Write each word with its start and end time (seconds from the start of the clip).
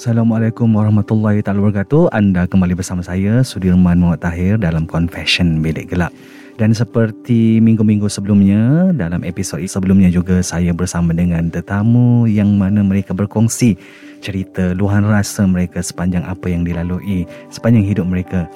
Assalamualaikum 0.00 0.80
warahmatullahi 0.80 1.44
taala 1.44 1.60
wabarakatuh. 1.60 2.08
Anda 2.16 2.48
kembali 2.48 2.72
bersama 2.72 3.04
saya 3.04 3.44
Sudirman 3.44 4.00
Muhammad 4.00 4.24
Tahir 4.24 4.56
dalam 4.56 4.88
Confession 4.88 5.60
Bilik 5.60 5.92
Gelap. 5.92 6.08
Dan 6.56 6.72
seperti 6.72 7.60
minggu-minggu 7.60 8.08
sebelumnya, 8.08 8.96
dalam 8.96 9.20
episod 9.28 9.60
sebelumnya 9.60 10.08
juga 10.08 10.40
saya 10.40 10.72
bersama 10.72 11.12
dengan 11.12 11.52
tetamu 11.52 12.24
yang 12.24 12.56
mana 12.56 12.80
mereka 12.80 13.12
berkongsi 13.12 13.76
cerita 14.24 14.72
luahan 14.72 15.04
rasa 15.04 15.44
mereka 15.44 15.84
sepanjang 15.84 16.24
apa 16.24 16.48
yang 16.48 16.64
dilalui 16.64 17.28
sepanjang 17.52 17.84
hidup 17.84 18.08
mereka 18.08 18.48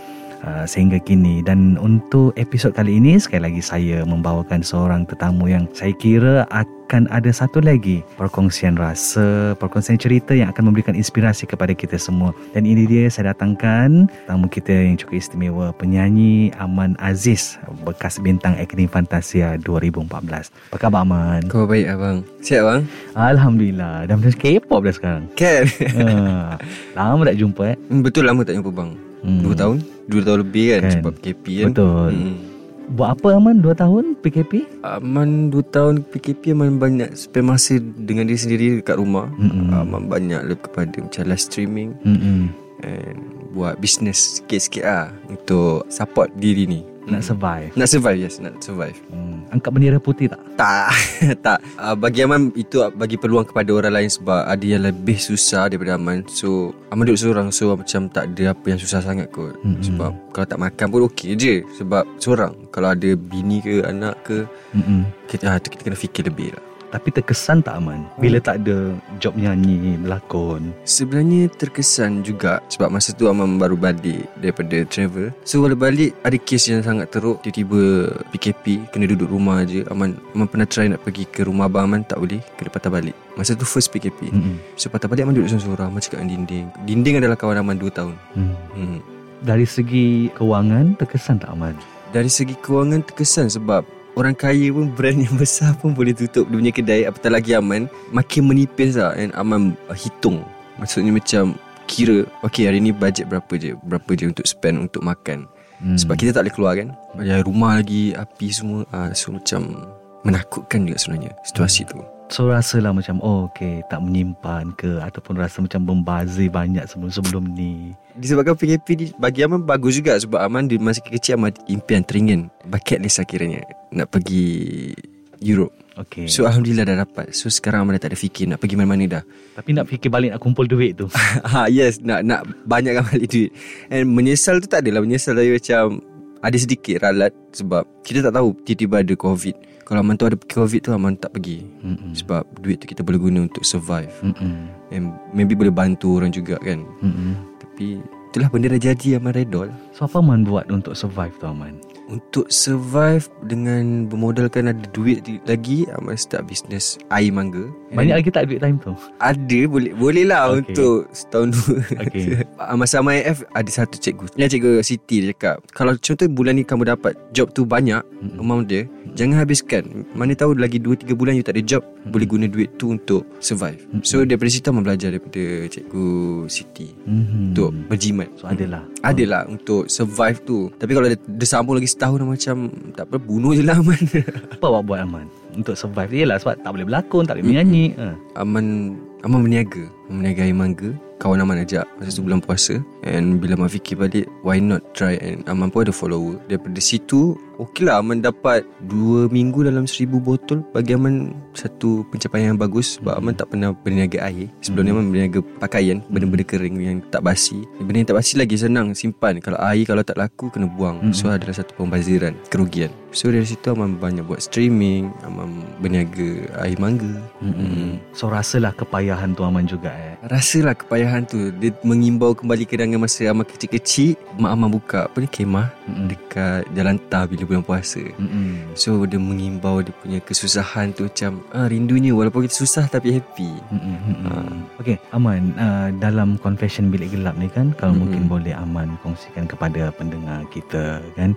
uh, 0.44 0.64
sehingga 0.68 1.00
kini 1.00 1.40
dan 1.40 1.80
untuk 1.80 2.36
episod 2.36 2.76
kali 2.76 3.00
ini 3.00 3.16
sekali 3.16 3.48
lagi 3.50 3.62
saya 3.64 4.04
membawakan 4.04 4.60
seorang 4.60 5.08
tetamu 5.08 5.48
yang 5.48 5.64
saya 5.72 5.96
kira 5.96 6.44
akan 6.52 7.08
ada 7.08 7.32
satu 7.32 7.64
lagi 7.64 8.04
perkongsian 8.20 8.76
rasa, 8.76 9.56
perkongsian 9.56 9.96
cerita 9.96 10.36
yang 10.36 10.52
akan 10.52 10.70
memberikan 10.70 10.92
inspirasi 10.92 11.48
kepada 11.48 11.72
kita 11.72 11.96
semua. 11.96 12.36
Dan 12.52 12.68
ini 12.68 12.84
dia 12.84 13.08
saya 13.08 13.32
datangkan 13.32 14.06
tetamu 14.06 14.46
kita 14.52 14.70
yang 14.70 15.00
cukup 15.00 15.16
istimewa, 15.18 15.66
penyanyi 15.74 16.52
Aman 16.60 16.94
Aziz, 17.00 17.56
bekas 17.82 18.20
bintang 18.20 18.54
Akademi 18.60 18.86
Fantasia 18.86 19.56
2014. 19.64 20.52
Apa 20.70 20.76
khabar 20.76 21.02
Aman? 21.02 21.42
Kau 21.48 21.64
baik 21.64 21.88
abang 21.88 22.22
Siap 22.44 22.62
bang 22.62 22.80
Alhamdulillah, 23.16 24.04
dah 24.04 24.14
macam 24.20 24.36
K-pop 24.36 24.80
dah 24.84 24.94
sekarang. 24.94 25.24
Kan 25.34 25.64
ha, 25.96 26.60
lama 26.92 27.22
tak 27.24 27.40
jumpa 27.40 27.72
eh. 27.72 27.76
Hmm, 27.88 28.04
Betul 28.04 28.28
lama 28.28 28.44
tak 28.44 28.60
jumpa 28.60 28.70
bang 28.70 29.13
Hmm. 29.24 29.40
Dua 29.40 29.54
tahun 29.56 29.76
Dua 30.04 30.20
tahun 30.20 30.38
lebih 30.44 30.64
kan, 30.68 30.80
Kan. 30.84 30.92
Sebab 30.94 31.12
PKP 31.16 31.44
kan 31.56 31.68
Betul. 31.72 32.10
hmm. 32.12 32.36
Buat 32.84 33.08
apa 33.16 33.28
Aman 33.32 33.56
2 33.58 33.72
tahun 33.74 34.04
PKP? 34.20 34.52
Aman 34.84 35.48
dua 35.48 35.64
tahun 35.64 36.04
PKP 36.04 36.52
Aman 36.52 36.76
banyak 36.76 37.16
spend 37.16 37.48
masa 37.48 37.80
Dengan 37.80 38.28
diri 38.28 38.36
sendiri 38.36 38.66
dekat 38.76 39.00
rumah 39.00 39.32
Mm-mm. 39.34 39.72
Aman 39.72 40.04
banyak 40.04 40.44
lebih 40.44 40.68
kepada 40.68 40.92
Macam 41.00 41.24
live 41.24 41.40
streaming 41.40 41.96
Mm-mm. 42.04 42.52
And 42.84 43.16
Buat 43.50 43.80
business 43.80 44.38
sikit-sikit 44.38 44.84
lah 44.84 45.08
Untuk 45.24 45.88
support 45.88 46.28
diri 46.36 46.68
ni 46.68 46.84
Nak 47.08 47.24
survive. 47.24 47.72
Nak 47.72 47.88
survive 47.88 48.18
yes 48.20 48.36
Nak 48.36 48.60
survive 48.60 49.00
Hmm. 49.08 49.33
Angkat 49.54 49.70
bendera 49.70 50.02
putih 50.02 50.26
tak? 50.26 50.42
Tak 50.58 50.90
Tak 51.46 51.58
uh, 51.78 51.94
Bagi 51.94 52.26
Aman 52.26 52.50
Itu 52.58 52.90
bagi 52.90 53.14
peluang 53.14 53.46
kepada 53.46 53.70
orang 53.70 53.94
lain 54.02 54.10
Sebab 54.10 54.50
ada 54.50 54.66
yang 54.66 54.82
lebih 54.82 55.14
susah 55.14 55.70
Daripada 55.70 55.94
Aman 55.94 56.26
So 56.26 56.74
Aman 56.90 57.06
duduk 57.06 57.22
seorang 57.22 57.54
So 57.54 57.70
macam 57.78 58.10
tak 58.10 58.34
ada 58.34 58.50
apa 58.50 58.66
yang 58.66 58.82
susah 58.82 58.98
sangat 58.98 59.30
kot 59.30 59.54
Mm-mm. 59.62 59.78
Sebab 59.78 60.10
Kalau 60.34 60.46
tak 60.50 60.58
makan 60.58 60.86
pun 60.90 61.06
okey 61.06 61.38
je 61.38 61.62
Sebab 61.78 62.02
seorang 62.18 62.50
Kalau 62.74 62.90
ada 62.90 63.10
bini 63.14 63.62
ke 63.62 63.86
Anak 63.86 64.26
ke 64.26 64.42
Mm-mm. 64.74 65.06
Kita, 65.30 65.54
ah, 65.54 65.62
kita 65.62 65.86
kena 65.86 65.94
fikir 65.94 66.26
lebih 66.26 66.58
lah 66.58 66.73
Tapi 66.94 67.10
terkesan 67.10 67.58
tak 67.58 67.82
Aman. 67.82 68.06
Bila 68.22 68.38
tak 68.38 68.62
ada 68.62 68.94
job 69.18 69.34
nyanyi, 69.34 69.98
berlakon? 69.98 70.70
Sebenarnya 70.86 71.50
terkesan 71.50 72.22
juga 72.22 72.62
Sebab 72.70 72.86
masa 72.86 73.10
tu 73.10 73.26
Aman 73.26 73.58
baru 73.58 73.74
balik 73.74 74.30
Daripada 74.38 74.86
travel. 74.86 75.34
So 75.42 75.58
bila 75.58 75.74
balik 75.74 76.14
Ada 76.22 76.38
kes 76.38 76.70
yang 76.70 76.86
sangat 76.86 77.10
teruk. 77.10 77.42
Tiba-tiba 77.42 78.14
PKP 78.30 78.94
Kena 78.94 79.10
duduk 79.10 79.26
rumah 79.26 79.66
je. 79.66 79.82
Aman 79.90 80.14
Aman 80.38 80.46
pernah 80.46 80.70
try 80.70 80.86
nak 80.86 81.02
pergi 81.02 81.26
ke 81.26 81.42
rumah 81.42 81.66
abang 81.66 81.90
Aman 81.90 82.06
Tak 82.06 82.22
boleh. 82.22 82.38
Kena 82.54 82.70
patah 82.70 82.94
balik. 82.94 83.18
Masa 83.34 83.58
tu 83.58 83.66
first 83.66 83.90
PKP 83.90 84.30
Mm-mm. 84.30 84.62
So 84.78 84.86
patah 84.86 85.10
balik 85.10 85.26
Aman 85.26 85.34
duduk 85.34 85.50
seorang-seorang. 85.50 85.90
Aman 85.90 85.98
cakap 85.98 86.22
dengan 86.22 86.46
dinding. 86.46 86.66
Dinding 86.86 87.14
adalah 87.18 87.34
kawan 87.34 87.58
Aman 87.58 87.74
2 87.74 87.90
tahun. 87.90 88.14
Hmm. 88.38 88.54
hmm. 88.78 88.98
Dari 89.42 89.66
segi 89.66 90.30
kewangan 90.30 90.94
terkesan 90.94 91.42
tak 91.42 91.50
Aman? 91.50 91.74
Dari 92.14 92.30
segi 92.30 92.54
kewangan 92.54 93.02
terkesan 93.02 93.50
Sebab 93.50 93.82
Orang 94.14 94.38
kaya 94.38 94.70
pun 94.70 94.94
Brand 94.94 95.18
yang 95.18 95.34
besar 95.42 95.74
pun 95.74 95.90
Boleh 95.90 96.14
tutup 96.14 96.46
dia 96.46 96.56
punya 96.58 96.72
kedai 96.72 97.02
Apatah 97.06 97.34
lagi 97.34 97.54
Aman. 97.54 97.90
Makin 98.14 98.46
menipis 98.46 98.94
lah 98.94 99.14
And 99.18 99.34
Aman 99.34 99.74
uh, 99.90 99.96
hitung. 99.98 100.46
Maksudnya 100.78 101.10
macam 101.10 101.58
Kira 101.90 102.24
Okay 102.46 102.70
hari 102.70 102.78
ni 102.78 102.94
budget 102.94 103.26
berapa 103.26 103.52
je 103.58 103.74
Berapa 103.82 104.10
je 104.14 104.30
untuk 104.30 104.46
spend 104.46 104.86
Untuk 104.86 105.02
makan. 105.02 105.50
Hmm. 105.82 105.98
Sebab 105.98 106.14
kita 106.14 106.30
tak 106.30 106.46
boleh 106.46 106.54
keluar 106.54 106.72
kan? 106.78 106.88
Bayar 107.18 107.42
rumah 107.42 107.82
lagi 107.82 108.14
Api 108.14 108.48
semua. 108.54 108.86
Uh, 108.94 109.10
So 109.12 109.34
macam 109.34 109.82
Menakutkan 110.22 110.86
juga 110.86 110.96
sebenarnya 111.02 111.34
Situasi 111.42 111.82
tu 111.84 112.13
So 112.32 112.48
rasalah 112.48 112.96
macam 112.96 113.20
oh 113.20 113.46
okay 113.52 113.84
tak 113.92 114.00
menyimpan 114.00 114.72
ke? 114.74 114.98
Ataupun 115.00 115.36
rasa 115.36 115.60
macam 115.60 115.84
membazir 115.84 116.48
banyak 116.48 116.88
sebelum-sebelum 116.88 117.52
ni. 117.52 117.92
Disebabkan 118.16 118.56
PKP 118.56 118.88
ni 118.96 119.06
Bagi 119.18 119.42
Aman 119.42 119.66
bagus 119.66 119.98
juga 119.98 120.14
Sebab 120.14 120.38
Aman 120.38 120.70
di 120.70 120.78
masa 120.78 121.02
kecil 121.02 121.34
Aman 121.34 121.52
impian 121.66 122.06
teringin. 122.06 122.46
Bucket 122.62 123.02
list 123.02 123.18
akhirnya 123.18 123.66
Nak 123.90 124.06
pergi 124.06 124.94
Europe. 125.42 125.74
Okay. 125.94 126.30
So 126.30 126.46
Alhamdulillah 126.46 126.86
dah 126.86 127.02
dapat. 127.02 127.34
So 127.34 127.50
sekarang 127.50 127.84
Aman 127.84 127.98
dah 127.98 128.06
tak 128.06 128.14
ada 128.14 128.18
fikir 128.18 128.48
Nak 128.48 128.62
pergi 128.62 128.78
mana-mana 128.78 129.20
dah. 129.20 129.22
Tapi 129.58 129.70
nak 129.76 129.90
fikir 129.90 130.08
balik 130.08 130.32
nak 130.34 130.40
kumpul 130.40 130.64
duit 130.64 130.94
tu. 130.94 131.10
ha, 131.50 131.66
Yes 131.66 132.00
Nak 132.00 132.22
nak 132.22 132.46
banyakkan 132.64 133.04
balik 133.04 133.28
duit. 133.28 133.50
And 133.90 134.14
menyesal 134.14 134.62
tu 134.62 134.70
tak 134.70 134.86
adalah. 134.86 135.02
Menyesal 135.02 135.36
tapi 135.36 135.58
macam 135.58 136.13
Ada 136.44 136.56
sedikit 136.60 137.00
ralat 137.00 137.32
Sebab 137.56 138.04
Kita 138.04 138.20
tak 138.20 138.36
tahu 138.36 138.52
Tiba-tiba 138.68 139.00
ada 139.00 139.14
COVID 139.16 139.56
Kalau 139.88 139.98
Aman 140.04 140.20
tu 140.20 140.28
ada 140.28 140.36
COVID 140.36 140.80
tu 140.84 140.92
Aman 140.92 141.16
tak 141.16 141.32
pergi 141.32 141.64
Mm-mm. 141.80 142.12
Sebab 142.12 142.44
duit 142.60 142.84
tu 142.84 142.86
kita 142.86 143.00
boleh 143.00 143.16
guna 143.16 143.48
Untuk 143.48 143.64
survive 143.64 144.12
Mm-mm. 144.20 144.68
And 144.92 145.16
maybe 145.32 145.56
boleh 145.56 145.72
bantu 145.72 146.20
orang 146.20 146.30
juga 146.36 146.60
kan 146.60 146.84
Mm-mm. 147.00 147.32
Tapi 147.64 148.04
Itulah 148.34 148.50
benda 148.50 148.66
dah 148.76 148.82
jadi 148.92 149.16
Aman 149.16 149.32
redol 149.32 149.72
So 149.96 150.04
apa 150.04 150.20
Aman 150.20 150.44
buat 150.44 150.68
untuk 150.68 150.92
survive 150.92 151.32
tu 151.40 151.48
Aman? 151.48 151.80
Untuk 152.12 152.52
survive 152.52 153.24
Dengan 153.48 154.04
bermodalkan 154.12 154.68
ada 154.68 154.84
duit 154.92 155.24
lagi 155.48 155.88
Aman 155.96 156.20
start 156.20 156.44
business 156.44 157.00
Air 157.08 157.32
mangga 157.32 157.72
Banyak 157.94 158.14
lagi 158.18 158.30
tak 158.30 158.44
duit 158.46 158.58
time 158.58 158.76
tu? 158.78 158.92
Ada 159.18 159.60
boleh 159.66 159.92
Boleh 159.94 160.24
lah 160.26 160.42
Okay. 160.44 160.74
Untuk 160.74 161.08
setahun 161.10 161.48
dua 161.50 161.78
Okay. 162.04 162.42
Masa 162.80 163.00
MIF 163.00 163.46
Ada 163.50 163.70
satu 163.72 163.96
cikgu 163.96 164.34
Yang 164.34 164.48
cikgu 164.54 164.70
Siti 164.82 165.16
dia 165.22 165.30
cakap 165.32 165.56
Kalau 165.70 165.94
contoh 165.94 166.26
bulan 166.28 166.54
ni 166.54 166.62
kamu 166.62 166.84
dapat 166.86 167.14
Job 167.30 167.50
tu 167.50 167.62
banyak 167.62 168.02
Mm-mm. 168.20 168.38
Amount 168.38 168.66
dia 168.66 168.84
Jangan 169.14 169.40
habiskan 169.40 170.04
Mana 170.12 170.34
tahu 170.34 170.54
lagi 170.54 170.76
2-3 170.76 171.14
bulan 171.14 171.34
You 171.34 171.46
tak 171.46 171.54
ada 171.54 171.62
job 171.62 171.82
Boleh 172.04 172.26
guna 172.26 172.46
duit 172.46 172.74
tu 172.76 172.90
Untuk 172.90 173.22
survive 173.38 173.78
Mm-mm. 173.88 174.02
So 174.02 174.22
daripada 174.22 174.50
situ 174.50 174.66
Aman 174.68 174.82
belajar 174.82 175.08
Daripada 175.08 175.42
cikgu 175.66 176.06
Siti 176.46 176.88
Mm-hmm. 177.04 177.44
Untuk 177.52 177.70
berjimat 177.86 178.28
So 178.36 178.48
adalah. 178.48 178.82
Adalah 179.00 179.46
untuk 179.46 179.86
survive 179.86 180.40
tu 180.42 180.68
Tapi 180.74 180.92
kalau 180.92 181.06
dia, 181.06 181.18
dia 181.18 181.46
sambung 181.46 181.76
lagi 181.76 181.86
setahun 181.86 182.20
Macam 182.20 182.56
Tak 182.92 183.06
apa 183.06 183.16
Bunuh 183.16 183.54
je 183.54 183.62
lah 183.62 183.78
Aman 183.78 184.00
Apa 184.54 184.64
awak 184.66 184.82
buat 184.84 185.00
Aman? 185.00 185.26
Untuk 185.54 185.78
survive 185.78 186.10
Yelah 186.10 186.42
sebab 186.42 186.58
tak 186.60 186.70
boleh 186.74 186.82
berlakon, 186.82 187.22
tak 187.24 187.38
boleh 187.38 187.46
menyanyi. 187.46 187.83
Ha. 187.92 188.16
Aman 188.40 188.96
Aman 189.20 189.44
berniaga. 189.44 189.84
Berniaga 190.08 190.48
air 190.48 190.56
mangga. 190.56 190.96
Kawan 191.20 191.44
Aman 191.44 191.60
ajak 191.60 191.84
Masa 192.00 192.16
tu 192.16 192.24
bulan 192.24 192.40
puasa. 192.40 192.80
And 193.04 193.40
bila 193.40 193.56
Aman 193.60 193.68
fikir 193.68 194.00
balik 194.00 194.26
Why 194.40 194.60
not 194.60 194.96
try 194.96 195.20
And 195.20 195.44
Aman 195.44 195.68
pun 195.68 195.84
ada 195.84 195.92
follower. 195.92 196.40
Daripada 196.48 196.80
situ 196.80 197.36
Okey 197.54 197.86
lah 197.86 198.02
Aman 198.02 198.18
dapat 198.18 198.66
2 198.90 199.30
minggu 199.30 199.62
dalam 199.62 199.86
1000 199.86 200.10
botol. 200.18 200.66
Bagi 200.74 200.98
Aman 200.98 201.30
Satu 201.54 202.02
pencapaian 202.10 202.54
yang 202.54 202.58
bagus 202.58 202.98
Sebab 202.98 203.14
Aman 203.14 203.38
tak 203.38 203.54
pernah 203.54 203.70
berniaga 203.70 204.26
air. 204.26 204.50
Sebelum 204.58 204.82
ni 204.82 204.90
Aman 204.90 205.06
berniaga 205.14 205.38
pakaian 205.62 206.02
Benda-benda 206.10 206.42
kering 206.42 206.74
yang 206.82 206.98
tak 207.14 207.22
basi. 207.22 207.62
Benda 207.78 208.02
yang 208.02 208.08
tak 208.10 208.18
basi 208.18 208.34
lagi 208.34 208.58
senang 208.58 208.90
simpan. 208.98 209.38
Kalau 209.38 209.58
air 209.62 209.86
kalau 209.86 210.02
tak 210.02 210.18
laku 210.18 210.50
Kena 210.50 210.66
buang. 210.66 211.14
So 211.14 211.30
adalah 211.30 211.54
satu 211.54 211.78
pembaziran 211.78 212.34
Kerugian. 212.50 212.90
So 213.14 213.30
dari 213.30 213.46
situ 213.46 213.70
Aman 213.70 214.02
banyak 214.02 214.26
buat 214.26 214.42
streaming 214.42 215.14
Aman 215.22 215.62
berniaga 215.78 216.50
air 216.66 216.74
mangga. 216.82 217.22
Mm-mm. 217.38 218.02
So 218.18 218.26
rasalah 218.26 218.74
kepayahan 218.74 219.38
tu 219.38 219.46
Aman 219.46 219.70
juga 219.70 219.94
eh. 219.94 220.18
Rasalah 220.26 220.74
kepayahan 220.74 221.22
tu. 221.22 221.54
Dia 221.54 221.70
mengimbau 221.86 222.34
kembali 222.34 222.66
kenangan 222.66 222.98
masa 222.98 223.30
Aman 223.30 223.46
kecil-kecil 223.46 224.18
Mak 224.42 224.50
Aman 224.50 224.70
buka 224.74 225.06
Apa 225.06 225.22
ni 225.22 225.30
kemah 225.30 225.70
Mm-mm. 225.86 226.10
Dekat 226.10 226.66
Jalan 226.74 226.98
Tah 227.06 227.30
bila 227.30 227.43
bulan 227.46 227.64
puasa 227.64 228.00
Mm-mm. 228.00 228.74
So 228.76 229.04
dia 229.04 229.20
mengimbau 229.20 229.84
dia 229.84 229.94
punya 229.94 230.18
kesusahan 230.20 230.92
tu 230.96 231.06
Macam 231.06 231.40
ah, 231.52 231.68
rindunya 231.68 232.12
Walaupun 232.16 232.48
kita 232.48 232.56
susah 232.56 232.84
tapi 232.90 233.14
happy 233.14 233.50
mm-mm. 233.70 233.94
Ah. 234.28 234.52
Okay 234.80 234.96
Aman 235.12 235.54
uh, 235.56 235.88
Dalam 235.96 236.40
confession 236.40 236.88
bilik 236.88 237.14
gelap 237.14 237.36
ni 237.38 237.46
kan 237.52 237.72
Kalau 237.76 237.94
Mm-mm. 237.94 238.02
mungkin 238.08 238.22
boleh 238.26 238.54
Aman 238.56 238.96
kongsikan 239.04 239.46
kepada 239.46 239.94
pendengar 239.94 240.44
kita 240.50 241.00
kan 241.14 241.36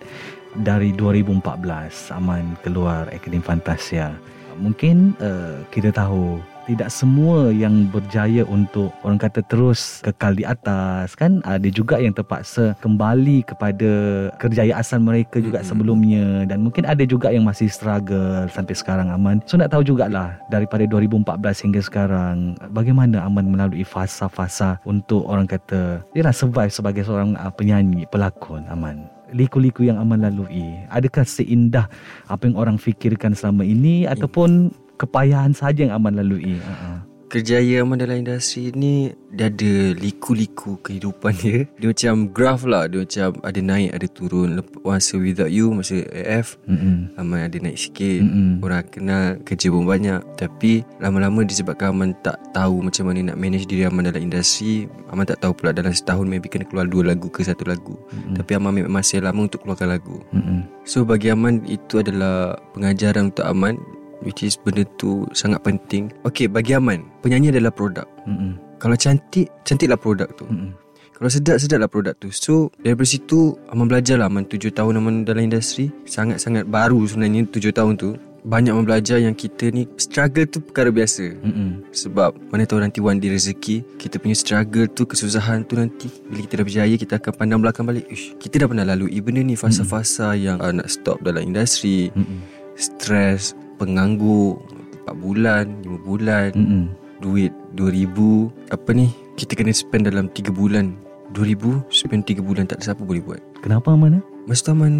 Dari 0.58 0.96
2014 0.96 2.16
Aman 2.16 2.58
keluar 2.64 3.08
Akademi 3.14 3.44
Fantasia 3.44 4.16
Mungkin 4.58 5.14
uh, 5.22 5.62
kita 5.70 5.94
tahu 5.94 6.42
tidak 6.68 6.92
semua 6.92 7.48
yang 7.56 7.88
berjaya 7.88 8.44
untuk 8.44 8.92
orang 9.08 9.16
kata 9.16 9.40
terus 9.48 10.04
kekal 10.04 10.36
di 10.36 10.44
atas 10.44 11.16
kan? 11.16 11.40
Ada 11.48 11.72
juga 11.72 11.96
yang 11.96 12.12
terpaksa 12.12 12.76
kembali 12.84 13.48
kepada 13.48 13.92
kerjaya 14.36 14.76
asal 14.76 15.00
mereka 15.00 15.40
juga 15.40 15.64
Mm-mm. 15.64 15.72
sebelumnya. 15.72 16.26
Dan 16.44 16.68
mungkin 16.68 16.84
ada 16.84 17.08
juga 17.08 17.32
yang 17.32 17.48
masih 17.48 17.72
struggle 17.72 18.52
sampai 18.52 18.76
sekarang 18.76 19.08
Aman. 19.08 19.40
So 19.48 19.56
nak 19.56 19.72
tahu 19.72 19.88
jugalah 19.88 20.36
daripada 20.52 20.84
2014 20.84 21.64
hingga 21.64 21.82
sekarang 21.82 22.60
bagaimana 22.76 23.24
Aman 23.24 23.48
melalui 23.48 23.88
fasa-fasa 23.88 24.84
untuk 24.84 25.24
orang 25.24 25.48
kata 25.48 26.04
dia 26.12 26.28
survive 26.36 26.76
sebagai 26.76 27.08
seorang 27.08 27.40
uh, 27.40 27.50
penyanyi 27.56 28.04
pelakon 28.12 28.68
Aman? 28.68 29.08
Liku-liku 29.32 29.88
yang 29.88 30.00
Aman 30.04 30.20
lalui 30.20 30.76
adakah 30.92 31.24
seindah 31.24 31.88
apa 32.28 32.44
yang 32.48 32.60
orang 32.60 32.76
fikirkan 32.76 33.32
selama 33.32 33.64
ini 33.64 34.04
ataupun 34.04 34.72
kepayahan 34.98 35.54
saja 35.54 35.88
yang 35.88 35.96
Aman 35.96 36.18
lalui 36.18 36.58
uh-uh. 36.58 37.08
Kerjaya 37.28 37.84
Aman 37.84 38.00
dalam 38.00 38.24
industri 38.24 38.72
ni 38.72 39.12
Dia 39.36 39.52
ada 39.52 39.92
liku-liku 40.00 40.80
kehidupan 40.80 41.36
dia 41.36 41.68
Dia 41.76 41.92
macam 41.92 42.32
graph 42.32 42.64
lah 42.64 42.88
Dia 42.88 43.04
macam 43.04 43.36
ada 43.44 43.60
naik 43.60 43.92
ada 43.92 44.08
turun 44.08 44.64
Masa 44.88 45.20
Without 45.20 45.52
You 45.52 45.76
Masa 45.76 46.08
AF 46.08 46.56
Mm-mm. 46.72 47.20
Aman 47.20 47.52
ada 47.52 47.60
naik 47.60 47.76
sikit 47.76 48.24
Mm-mm. 48.24 48.64
Orang 48.64 48.88
kenal 48.88 49.44
Kerja 49.44 49.68
pun 49.68 49.84
banyak 49.84 50.24
Tapi 50.40 50.88
Lama-lama 51.04 51.44
disebabkan 51.44 51.92
Aman 51.92 52.16
tak 52.24 52.40
tahu 52.56 52.80
Macam 52.80 53.12
mana 53.12 53.36
nak 53.36 53.38
manage 53.38 53.68
diri 53.68 53.84
Aman 53.84 54.08
dalam 54.08 54.24
industri 54.24 54.88
Aman 55.12 55.28
tak 55.28 55.44
tahu 55.44 55.52
pula 55.52 55.76
Dalam 55.76 55.92
setahun 55.92 56.24
maybe 56.24 56.48
kena 56.48 56.64
keluar 56.64 56.88
dua 56.88 57.12
lagu 57.12 57.28
ke 57.28 57.44
satu 57.44 57.68
lagu 57.68 58.00
Mm-mm. 58.16 58.40
Tapi 58.40 58.56
Aman 58.56 58.72
ambil 58.72 58.88
masa 58.88 59.20
yang 59.20 59.28
lama 59.28 59.52
Untuk 59.52 59.68
keluarkan 59.68 60.00
lagu 60.00 60.24
Mm-mm. 60.32 60.64
So 60.88 61.04
bagi 61.04 61.28
Aman 61.28 61.68
Itu 61.68 62.00
adalah 62.00 62.56
Pengajaran 62.72 63.36
untuk 63.36 63.44
Aman 63.44 63.76
Which 64.22 64.42
is 64.42 64.58
benda 64.58 64.86
tu 64.98 65.26
Sangat 65.34 65.62
penting. 65.62 66.10
Okay 66.26 66.50
bagi 66.50 66.74
Aman 66.74 67.06
Penyanyi 67.22 67.54
adalah 67.54 67.74
produk. 67.74 68.08
Mm-mm. 68.26 68.58
Kalau 68.78 68.98
cantik 68.98 69.50
Cantiklah 69.66 70.00
produk 70.00 70.30
tu. 70.38 70.46
Mm-mm. 70.50 70.74
Kalau 71.18 71.34
sedap 71.34 71.58
Sedaplah 71.58 71.90
produk 71.90 72.14
tu. 72.22 72.30
So 72.30 72.70
daripada 72.78 73.10
situ 73.10 73.58
Aman 73.74 73.90
belajar 73.90 74.22
lah 74.22 74.30
Aman 74.30 74.46
7 74.46 74.70
tahun 74.70 75.02
Aman 75.02 75.26
dalam 75.26 75.50
industri. 75.50 75.90
Sangat-sangat 76.06 76.70
baru 76.70 77.02
sebenarnya 77.10 77.50
7 77.50 77.74
tahun 77.74 77.94
tu. 77.98 78.14
Banyak 78.46 78.70
Aman 78.70 78.86
belajar 78.86 79.18
yang 79.18 79.34
kita 79.34 79.74
ni 79.74 79.90
Struggle 79.98 80.46
tu 80.46 80.62
perkara 80.62 80.94
biasa. 80.94 81.36
Mm-mm. 81.42 81.90
sebab 81.90 82.38
mana 82.54 82.70
tahu 82.70 82.80
nanti 82.80 83.02
one 83.02 83.18
day 83.18 83.34
rezeki 83.34 83.84
Kita 83.98 84.22
punya 84.22 84.38
struggle 84.38 84.88
tu 84.88 85.04
Kesusahan 85.10 85.68
tu 85.68 85.76
nanti 85.76 86.08
Bila 86.30 86.46
kita 86.46 86.62
dah 86.62 86.66
berjaya 86.70 86.96
Kita 86.96 87.14
akan 87.20 87.34
pandang 87.34 87.60
belakang 87.60 87.84
balik 87.84 88.08
Ish, 88.08 88.40
Kita 88.40 88.64
dah 88.64 88.68
pernah 88.70 88.86
lalui 88.88 89.20
benda 89.20 89.42
ni 89.44 89.58
Fasa-fasa 89.60 90.38
yang 90.38 90.64
uh, 90.64 90.72
Nak 90.72 90.88
stop 90.88 91.20
dalam 91.26 91.44
industri. 91.44 92.14
Mm-mm. 92.14 92.40
Stres 92.78 93.58
Penganggur 93.78 94.58
4 95.06 95.14
bulan 95.16 95.66
5 95.86 96.02
bulan 96.04 96.50
Mm-mm. 96.54 96.86
Duit 97.18 97.54
2000 97.74 98.74
Apa 98.74 98.90
ni 98.92 99.10
Kita 99.34 99.54
kena 99.54 99.72
spend 99.72 100.10
dalam 100.10 100.30
3 100.30 100.50
bulan. 100.52 100.94
2000 101.34 101.86
Spend 101.90 102.24
3 102.24 102.42
bulan 102.42 102.64
Tak 102.66 102.80
ada 102.80 102.92
siapa 102.92 103.02
boleh 103.02 103.22
buat. 103.22 103.42
Kenapa 103.62 103.94
Aman? 103.94 104.20
eh? 104.20 104.24
Masa 104.48 104.64
tu 104.64 104.72
Aman 104.72 104.94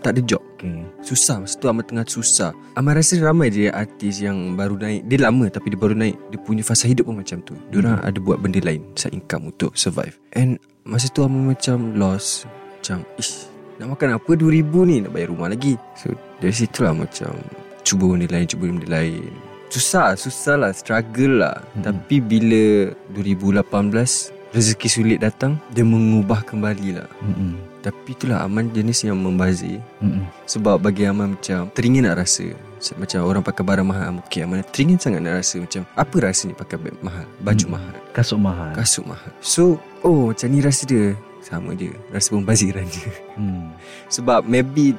Tak 0.00 0.16
ada 0.16 0.20
job. 0.26 0.42
Okay. 0.56 0.82
Susah 1.00 1.38
Masa 1.38 1.54
tu 1.56 1.66
Aman 1.68 1.82
tengah 1.82 2.04
susah. 2.04 2.50
Aman 2.74 2.98
rasa 2.98 3.14
ramai 3.18 3.48
je 3.48 3.68
artis 3.68 4.18
yang 4.18 4.54
baru 4.54 4.74
naik. 4.74 5.06
Dia 5.06 5.18
lama 5.22 5.46
tapi 5.48 5.70
dia 5.70 5.78
baru 5.78 5.94
naik 5.94 6.16
Dia 6.28 6.38
punya 6.40 6.62
fasa 6.62 6.84
hidup 6.84 7.06
pun 7.06 7.20
macam 7.20 7.38
tu. 7.42 7.54
Diorang 7.70 8.00
ada 8.00 8.18
buat 8.18 8.38
benda 8.38 8.58
lain 8.58 8.82
Side 8.92 9.14
income 9.14 9.50
untuk 9.50 9.72
survive. 9.72 10.18
And 10.34 10.56
masa 10.82 11.08
tu 11.08 11.22
Aman 11.22 11.48
macam 11.48 11.94
lost. 11.94 12.44
Macam 12.76 13.06
Ish 13.16 13.46
Nak 13.78 13.94
makan 13.94 14.18
apa 14.18 14.30
2000 14.34 14.66
ni? 14.84 14.96
Nak 15.00 15.10
bayar 15.12 15.30
rumah 15.30 15.48
lagi. 15.48 15.78
So 15.94 16.10
dari 16.38 16.52
situ 16.52 16.82
lah 16.82 16.90
macam 16.90 17.38
Cuba 17.82 18.06
benda 18.06 18.26
lain 18.26 18.46
Cuba 18.46 18.64
benda 18.66 18.88
lain 18.88 19.30
Susah 19.68 20.14
Susah 20.14 20.56
lah 20.56 20.70
Struggle 20.70 21.34
lah 21.38 21.56
Mhm. 21.72 21.82
Tapi 21.82 22.16
bila 22.18 22.64
2018 23.12 24.32
Rezeki 24.52 24.88
sulit 24.90 25.18
datang 25.18 25.56
Dia 25.68 25.80
mengubah 25.80 26.42
kembali 26.42 26.88
lah 26.94 27.08
Mm-mm. 27.20 27.56
Tapi 27.80 28.12
itulah 28.12 28.40
Aman 28.40 28.68
jenis 28.68 29.02
yang 29.02 29.16
membazir 29.16 29.80
Mm-mm. 29.98 30.28
sebab 30.44 30.76
bagi 30.78 31.02
Aman 31.04 31.34
macam 31.34 31.72
Teringin 31.72 32.04
nak 32.04 32.20
rasa 32.20 32.52
Macam 32.94 33.20
orang 33.22 33.40
pakai 33.40 33.64
barang 33.64 33.82
mahal 33.82 34.20
okay, 34.20 34.44
Aman 34.44 34.60
teringin 34.66 34.96
sangat 34.96 35.18
nak 35.18 35.40
rasa 35.40 35.56
Macam 35.56 35.82
apa 35.88 36.16
rasanya 36.20 36.54
pakai 36.54 36.76
beg 36.78 36.94
mahal 37.00 37.24
Baju 37.40 37.64
Hmm. 37.64 37.72
mahal 37.72 37.94
Kasut 38.12 38.38
mahal. 38.38 38.70
Kasut 38.72 39.04
mahal 39.04 39.32
So 39.40 39.80
Oh 40.00 40.30
macam 40.30 40.46
ni 40.46 40.60
rasa 40.60 40.84
dia 40.84 41.16
Sama 41.40 41.72
je 41.72 41.88
Rasa 42.08 42.28
pembaziran 42.30 42.84
je 42.84 43.08
Hmm. 43.32 43.72
Sebab 44.14 44.44
maybe 44.44 44.92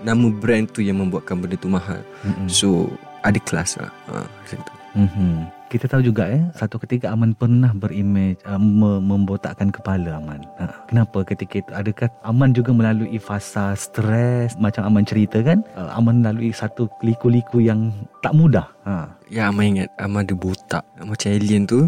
Nama 0.00 0.26
brand 0.32 0.66
tu 0.66 0.80
yang 0.80 0.98
membuatkan 0.98 1.38
benda 1.38 1.56
tu 1.56 1.68
mahal 1.68 2.00
Mm-mm. 2.22 2.48
So 2.48 2.88
Ada 3.20 3.36
kelas 3.36 3.76
lah 3.76 3.92
ha, 4.08 4.24
Macam 4.24 4.58
tu 4.64 4.72
Mhm. 4.90 5.46
Kita 5.70 5.86
tahu 5.86 6.02
juga 6.02 6.26
eh 6.26 6.42
satu 6.50 6.82
ketika 6.82 7.14
Aman 7.14 7.30
pernah 7.30 7.70
berimej 7.70 8.42
uh, 8.42 8.58
me- 8.58 8.98
membotakkan 8.98 9.70
kepala 9.70 10.18
Aman. 10.18 10.42
Ha, 10.58 10.66
kenapa 10.90 11.22
ketika 11.22 11.62
itu? 11.62 11.70
Adakah 11.70 12.10
Aman 12.26 12.50
juga 12.50 12.74
melalui 12.74 13.14
fasa 13.22 13.78
stres 13.78 14.58
macam 14.58 14.90
Aman 14.90 15.06
cerita 15.06 15.38
kan? 15.46 15.62
Uh, 15.78 15.94
Aman 15.94 16.26
melalui 16.26 16.50
satu 16.50 16.90
liku-liku 17.06 17.62
yang 17.62 17.94
tak 18.18 18.34
mudah. 18.34 18.66
Ha. 18.82 19.14
Ya 19.30 19.46
Aman 19.46 19.78
ingat 19.78 19.94
Aman 19.94 20.26
ada 20.26 20.34
botak 20.34 20.82
Macam 20.98 21.30
alien 21.30 21.62
tu 21.70 21.86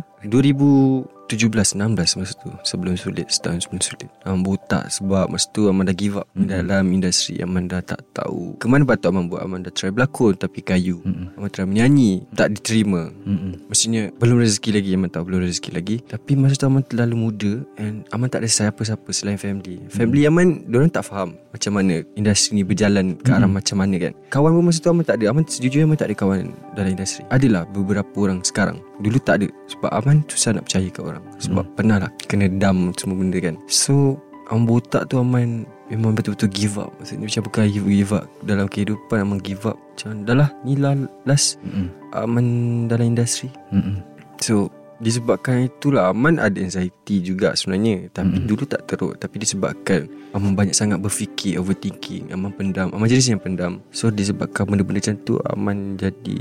2017-16 1.34 1.76
masa 2.16 2.32
tu 2.36 2.50
Sebelum 2.62 2.94
sulit 2.94 3.26
Setahun 3.26 3.62
sebelum 3.62 3.80
sulit. 3.80 4.08
Aman 4.22 4.40
botak 4.40 4.88
Sebab 4.90 5.28
masa 5.28 5.46
tu 5.48 5.66
Aman 5.66 5.84
dah 5.84 5.92
give 5.92 6.16
up 6.16 6.26
Mhm. 6.32 6.46
Dalam 6.46 6.84
industri. 6.88 7.38
Aman 7.38 7.66
dah 7.66 7.80
tak 7.80 8.00
tahu 8.12 8.56
Kemana 8.56 8.82
patut 8.82 9.10
Aman 9.10 9.26
buat. 9.26 9.40
Aman 9.40 9.60
dah 9.60 9.70
try 9.70 9.88
berlakon 9.88 10.34
Tapi 10.34 10.60
kayu. 10.60 11.00
Mm-mm. 11.00 11.34
Aman 11.34 11.48
try 11.48 11.64
menyanyi 11.64 12.24
Tak 12.30 12.52
diterima. 12.52 13.12
Mm-mm. 13.22 13.66
Maksudnya 13.66 14.10
Belum 14.14 14.38
rezeki 14.38 14.70
lagi. 14.72 14.90
Aman 14.92 15.08
tahu 15.08 15.24
Belum 15.26 15.40
rezeki 15.40 15.70
lagi. 15.72 15.96
Tapi 16.02 16.32
masa 16.34 16.54
tu 16.54 16.66
Aman 16.66 16.82
terlalu 16.82 17.16
muda 17.18 17.52
And 17.76 18.04
Aman 18.10 18.26
tak 18.26 18.40
ada 18.40 18.48
siapa-siapa 18.48 19.08
Selain 19.10 19.36
family. 19.36 19.82
Family 19.88 20.24
Aman 20.24 20.64
Diorang 20.64 20.88
tak 20.88 21.04
faham 21.04 21.36
Macam 21.48 21.72
mana 21.74 22.00
Industri 22.12 22.54
ni 22.54 22.62
berjalan 22.62 23.16
Ke 23.16 23.32
arah 23.32 23.44
Mhm. 23.44 23.54
macam 23.54 23.76
mana 23.78 23.96
kan. 23.98 24.12
Kawan 24.28 24.50
pun 24.52 24.64
masa 24.64 24.78
tu 24.78 24.88
Aman 24.88 25.02
tak 25.02 25.16
ada. 25.16 25.28
Aman 25.28 25.44
sejujurnya 25.44 25.84
Aman 25.84 25.96
tak 25.96 26.08
ada 26.08 26.16
kawan 26.16 26.44
Dalam 26.72 26.90
industri. 26.90 27.22
Adalah 27.28 27.64
beberapa 27.66 28.14
orang 28.18 28.40
sekarang. 28.42 28.80
Dulu 28.98 29.18
tak 29.18 29.34
ada 29.36 29.48
Sebab 29.68 29.90
Aman 29.90 30.24
susah 30.26 30.52
nak 30.52 30.64
percaya 30.64 30.88
kat 30.88 31.02
orang 31.02 31.21
Sebab 31.42 31.64
pernah 31.74 31.98
lah 32.02 32.10
Kena 32.26 32.46
dam 32.48 32.94
semua 32.94 33.18
benda 33.18 33.38
kan? 33.42 33.58
So 33.66 34.18
Aman 34.50 34.68
botak 34.68 35.08
tu 35.08 35.18
Aman 35.18 35.64
Memang 35.92 36.16
betul-betul 36.16 36.48
give 36.48 36.80
up. 36.80 36.88
Maksudnya 36.96 37.28
macam 37.28 37.42
bukan 37.44 37.62
give, 37.68 37.86
give 37.88 38.12
up? 38.16 38.24
Dalam 38.44 38.64
kehidupan 38.64 39.28
Aman 39.28 39.38
give 39.44 39.64
up. 39.68 39.76
Macam 39.76 40.24
dah 40.24 40.36
lah 40.38 40.48
Ni 40.64 40.74
lah 40.78 40.96
last 41.28 41.60
Mm-mm. 41.62 41.88
Aman 42.12 42.46
dalam 42.88 43.12
industri. 43.12 43.52
Mm-mm. 43.70 44.00
So 44.40 44.72
Disebabkan 45.02 45.66
itulah 45.66 46.14
Aman 46.14 46.38
ada 46.38 46.54
anxiety 46.62 47.18
juga 47.18 47.58
sebenarnya. 47.58 48.06
Tapi 48.14 48.38
Mm-mm. 48.38 48.46
dulu 48.46 48.62
tak 48.62 48.86
teruk. 48.86 49.18
Tapi 49.18 49.42
disebabkan 49.42 50.06
Aman 50.30 50.54
banyak 50.54 50.78
sangat 50.78 51.02
berfikir 51.02 51.58
Overthinking 51.58 52.30
Aman 52.30 52.54
pendam 52.54 52.94
Aman 52.94 53.10
jenis 53.10 53.34
yang 53.34 53.42
pendam. 53.42 53.82
So 53.90 54.14
disebabkan 54.14 54.70
benda-benda 54.70 55.02
macam 55.02 55.16
tu 55.26 55.42
Aman 55.50 55.98
jadi 55.98 56.38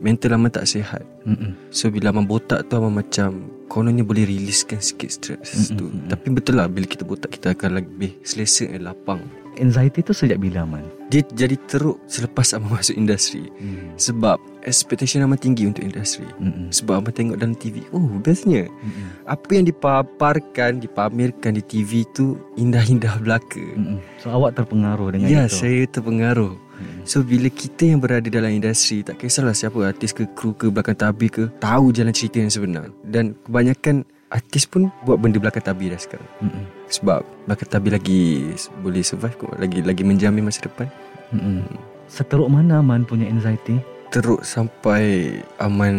Mental 0.00 0.32
Aman 0.32 0.48
tak 0.48 0.64
sihat. 0.64 1.04
Mm-mm. 1.28 1.52
So 1.68 1.92
bila 1.92 2.08
Aman 2.08 2.24
botak 2.24 2.72
tu 2.72 2.80
Aman 2.80 3.04
macam 3.04 3.52
Kononnya 3.74 4.06
boleh 4.06 4.22
riliskan 4.22 4.78
sikit 4.78 5.10
stres 5.10 5.74
Mm-mm, 5.74 5.74
tu. 5.74 5.84
Tapi 6.06 6.26
betul 6.30 6.62
lah 6.62 6.70
Bila 6.70 6.86
kita 6.86 7.02
botak 7.02 7.34
Kita 7.34 7.58
akan 7.58 7.82
lebih 7.82 8.22
selesa 8.22 8.70
dan 8.70 8.86
lapang 8.86 9.43
Anxiety 9.56 10.00
tu 10.00 10.12
sejak 10.12 10.38
bila 10.38 10.62
man? 10.62 10.82
Dia 11.08 11.22
jadi 11.30 11.54
teruk 11.68 12.00
selepas 12.04 12.56
Aman 12.56 12.74
masuk 12.74 12.96
industri 12.96 13.46
Hmm. 13.60 13.94
Sebab 13.94 14.40
expectation 14.64 15.22
Aman 15.22 15.36
tinggi 15.36 15.68
untuk 15.68 15.84
industri 15.84 16.24
Mm-mm. 16.40 16.72
Sebab 16.72 17.04
Aman 17.04 17.12
tengok 17.12 17.36
dalam 17.38 17.54
TV 17.54 17.84
Oh 17.92 18.02
bestnya 18.18 18.66
Mm-mm. 18.66 19.28
Apa 19.28 19.48
yang 19.52 19.68
dipaparkan 19.68 20.80
Dipamerkan 20.80 21.54
di 21.54 21.62
TV 21.62 22.02
tu 22.10 22.34
Indah-indah 22.56 23.20
belaka 23.20 23.60
Mm-mm. 23.62 24.00
So 24.18 24.32
awak 24.32 24.56
terpengaruh 24.56 25.14
dengan 25.14 25.28
Ya 25.30 25.44
itu? 25.46 25.54
saya 25.54 25.84
terpengaruh 25.86 26.56
Mm-mm. 26.56 27.04
So 27.06 27.22
bila 27.22 27.46
kita 27.46 27.86
yang 27.86 28.00
berada 28.02 28.26
dalam 28.26 28.50
industri 28.50 29.04
Tak 29.04 29.20
kisahlah 29.20 29.54
siapa 29.54 29.76
Artis 29.84 30.10
ke 30.10 30.26
kru 30.32 30.56
ke 30.56 30.66
belakang 30.66 30.98
tabir 30.98 31.30
ke 31.30 31.44
Tahu 31.60 31.94
jalan 31.94 32.10
cerita 32.10 32.42
yang 32.42 32.50
sebenar 32.50 32.90
Dan 33.04 33.36
kebanyakan 33.46 34.02
Artis 34.34 34.66
pun 34.66 34.90
buat 35.06 35.22
benda 35.22 35.38
belakang 35.38 35.62
tabir 35.62 35.94
dah 35.94 36.00
sekarang 36.02 36.26
Mm-mm. 36.42 36.66
Sebab 36.90 37.22
belakang 37.46 37.70
tabir 37.70 37.94
lagi 37.94 38.50
Boleh 38.82 39.06
survive 39.06 39.38
kot 39.38 39.54
Lagi 39.62 39.86
lagi 39.86 40.02
menjamin 40.02 40.42
masa 40.42 40.66
depan 40.66 40.90
Mm-mm. 41.30 41.62
Seteruk 42.10 42.50
mana 42.50 42.82
Man 42.82 43.06
punya 43.06 43.30
anxiety? 43.30 43.78
Teruk 44.10 44.42
sampai 44.42 45.38
Aman 45.62 45.94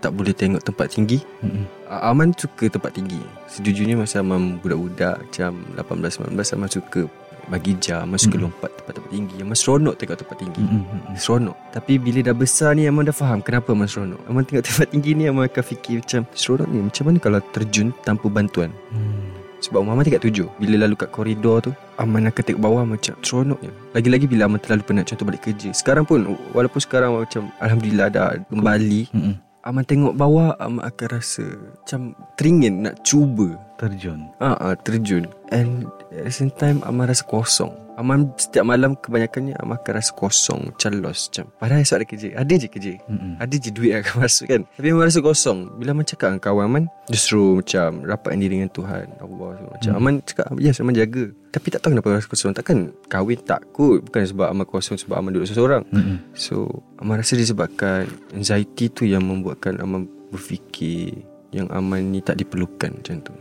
tak 0.00 0.16
boleh 0.16 0.32
tengok 0.32 0.64
tempat 0.64 0.96
tinggi 0.96 1.20
Mm-mm. 1.44 1.68
Aman 1.92 2.32
suka 2.32 2.72
tempat 2.72 2.96
tinggi 2.96 3.20
Sejujurnya 3.52 4.00
masa 4.00 4.24
Aman 4.24 4.56
budak-budak 4.64 5.20
Macam 5.28 5.60
18-19 5.76 6.56
Aman 6.56 6.70
suka 6.72 7.04
bagi 7.48 7.72
jam 7.76 8.04
Aman 8.04 8.16
suka 8.16 8.36
Mm. 8.36 8.44
lompat 8.44 8.70
tempat-tempat 8.74 9.10
tinggi 9.10 9.36
Aman 9.38 9.52
seronok 9.54 9.94
tengok 9.94 10.16
tempat 10.18 10.36
tinggi. 10.36 10.60
Mm-mm. 10.60 11.14
Seronok 11.14 11.56
Tapi 11.70 11.92
bila 11.96 12.18
dah 12.22 12.32
besar 12.32 12.70
ni 12.72 12.84
Aman 12.84 13.02
dah 13.02 13.12
faham 13.12 13.40
Kenapa 13.40 13.72
Aman 13.72 13.84
seronok 13.84 14.20
Aman 14.24 14.42
tengok 14.42 14.64
tempat 14.68 14.86
tinggi 14.86 15.12
ni 15.12 15.24
Aman 15.24 15.46
akan 15.46 15.60
fikir 15.62 16.00
macam 16.00 16.22
Seronok 16.30 16.66
ni 16.66 16.78
Macam 16.78 17.02
mana 17.04 17.18
kalau 17.18 17.40
terjun 17.50 17.90
Tanpa 17.98 18.26
bantuan 18.26 18.68
Hmm. 18.88 19.32
Sebab 19.58 19.82
Aman 19.82 20.00
tingkat 20.00 20.22
tujuh 20.22 20.46
Bila 20.54 20.78
lalu 20.78 20.94
kat 20.94 21.08
koridor 21.08 21.58
tu 21.60 21.70
Aman 21.96 22.24
akan 22.24 22.42
tengok 22.42 22.62
bawah 22.62 22.84
Macam 22.84 23.16
seronoknya 23.20 23.72
Lagi-lagi 23.90 24.24
bila 24.24 24.44
Aman 24.44 24.58
terlalu 24.58 24.84
penat 24.84 25.08
Contoh 25.08 25.24
balik 25.24 25.42
kerja 25.42 25.72
Sekarang 25.72 26.04
pun 26.04 26.22
Walaupun 26.52 26.78
sekarang 26.78 27.16
macam 27.16 27.50
Alhamdulillah 27.58 28.06
dah 28.08 28.28
kembali 28.46 29.10
Mm-mm. 29.10 29.34
Aman 29.68 29.84
tengok 29.84 30.16
bawah 30.16 30.56
Aman 30.56 30.80
akan 30.80 31.06
rasa 31.12 31.44
Macam 31.44 32.16
teringin 32.40 32.88
nak 32.88 33.04
cuba. 33.04 33.52
Terjun. 33.76 34.32
Ah, 34.40 34.56
uh, 34.56 34.74
terjun. 34.80 35.28
And 35.52 35.84
at 36.08 36.24
the 36.24 36.32
same 36.32 36.48
time 36.56 36.80
Aman 36.88 37.04
rasa 37.04 37.28
kosong. 37.28 37.76
Aman 38.00 38.32
setiap 38.40 38.64
malam 38.64 38.96
kebanyakannya 38.96 39.60
Aman 39.60 39.76
akan 39.76 39.92
rasa 40.00 40.16
kosong 40.16 40.72
Macam 40.72 40.90
lost 41.04 41.28
macam 41.28 41.52
Padahal 41.60 41.84
esok 41.84 41.96
ada 42.00 42.06
kerja. 42.08 42.28
Ada 42.32 42.54
je 42.56 42.68
kerja. 42.72 42.92
Mm-mm. 43.12 43.32
Ada 43.36 43.54
je 43.60 43.70
duit 43.70 43.92
yang 43.92 44.00
akan 44.00 44.16
masuk 44.24 44.46
kan? 44.48 44.62
Tapi 44.72 44.88
Aman 44.88 45.04
rasa 45.04 45.20
kosong. 45.20 45.58
Bila 45.76 45.92
Aman 45.92 46.06
cakap 46.08 46.28
dengan 46.32 46.42
kawan 46.42 46.64
Aman 46.72 46.84
Justru 47.12 47.60
macam 47.60 47.88
Rapatkan 48.08 48.40
diri 48.40 48.54
dengan 48.56 48.72
Tuhan 48.72 49.06
Allah 49.20 49.50
Macam 49.68 49.90
Hmm. 49.92 50.00
Aman 50.00 50.14
cakap 50.24 50.48
Yes 50.56 50.80
Aman 50.80 50.96
jaga 50.96 51.28
Tapi 51.48 51.66
tak 51.72 51.80
tahu 51.80 51.96
kenapa 51.96 52.20
rasa 52.20 52.28
kosong 52.28 52.52
Takkan 52.52 52.92
kahwin 53.08 53.40
takut 53.40 54.04
Bukan 54.04 54.22
sebab 54.24 54.52
Aman 54.52 54.68
kosong 54.68 55.00
Sebab 55.00 55.16
Aman 55.16 55.32
duduk 55.32 55.48
seorang 55.48 55.82
Mm-mm. 55.88 56.20
So 56.36 56.68
Aman 57.00 57.20
rasa 57.20 57.40
disebabkan 57.40 58.04
Anxiety 58.36 58.92
tu 58.92 59.08
yang 59.08 59.24
membuatkan 59.24 59.80
Aman 59.80 60.04
berfikir 60.28 61.24
Yang 61.48 61.72
Aman 61.72 62.12
ni 62.12 62.20
tak 62.20 62.36
diperlukan 62.36 63.00
Macam 63.00 63.16
tu 63.24 63.32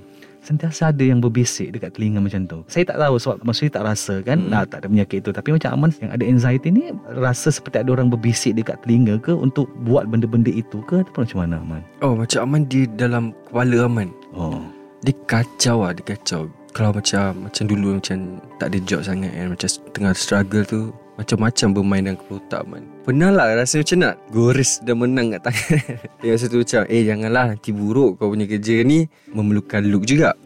Sentiasa 0.47 0.95
ada 0.95 1.03
yang 1.03 1.19
berbisik 1.19 1.75
dekat 1.75 1.99
telinga 1.99 2.23
macam 2.23 2.47
tu. 2.47 2.63
Saya 2.71 2.87
tak 2.87 3.03
tahu 3.03 3.19
sebab 3.19 3.43
maksudnya 3.43 3.71
tak 3.75 3.83
rasa 3.83 4.23
kan. 4.23 4.39
Hmm. 4.39 4.47
Nah, 4.47 4.63
tak 4.63 4.79
ada 4.79 4.87
penyakit 4.87 5.19
tu. 5.19 5.35
Tapi 5.35 5.51
macam 5.51 5.75
Aman 5.75 5.91
yang 5.99 6.15
ada 6.15 6.23
anxiety 6.23 6.71
ni 6.71 6.95
rasa 7.19 7.51
seperti 7.51 7.83
ada 7.83 7.91
orang 7.91 8.07
berbisik 8.07 8.55
dekat 8.55 8.79
telinga 8.87 9.19
ke 9.19 9.35
untuk 9.35 9.67
buat 9.83 10.07
benda-benda 10.07 10.47
itu 10.47 10.79
ke 10.87 11.03
ataupun 11.03 11.27
macam 11.27 11.39
mana 11.43 11.55
Aman? 11.59 11.81
Oh 11.99 12.15
macam 12.15 12.47
Aman 12.47 12.63
dia 12.71 12.87
dalam 12.87 13.35
kepala 13.51 13.91
Aman 13.91 14.15
Oh. 14.31 14.63
Dia 15.03 15.11
kacau 15.27 15.83
lah 15.83 15.91
Dia 15.91 16.15
kacau 16.15 16.47
Kalau 16.77 16.93
macam 16.93 17.49
Macam 17.49 17.63
dulu 17.65 17.97
macam 17.97 18.37
Tak 18.61 18.69
ada 18.69 18.77
job 18.85 19.01
sangat 19.01 19.33
kan 19.33 19.49
Macam 19.49 19.67
tengah 19.97 20.13
struggle 20.13 20.63
tu 20.69 20.81
Macam-macam 21.17 21.67
bermain 21.73 22.05
dalam 22.05 22.17
kepala 22.21 22.37
otak 22.37 22.63
man. 22.69 22.83
Pernah 23.01 23.29
lah 23.33 23.57
rasa 23.57 23.81
macam 23.81 23.97
nak 24.05 24.15
Gores 24.29 24.71
dan 24.85 25.01
menang 25.01 25.33
kat 25.33 25.41
tangan. 25.49 25.81
Yang 26.21 26.33
rasa 26.37 26.45
tu 26.53 26.57
macam 26.61 26.81
Eh 26.93 27.01
janganlah 27.01 27.45
Nanti 27.57 27.69
buruk 27.73 28.21
kau 28.21 28.29
punya 28.29 28.45
kerja 28.45 28.85
ni. 28.85 29.09
Memerlukan 29.33 29.81
look 29.89 30.05
juga. 30.05 30.37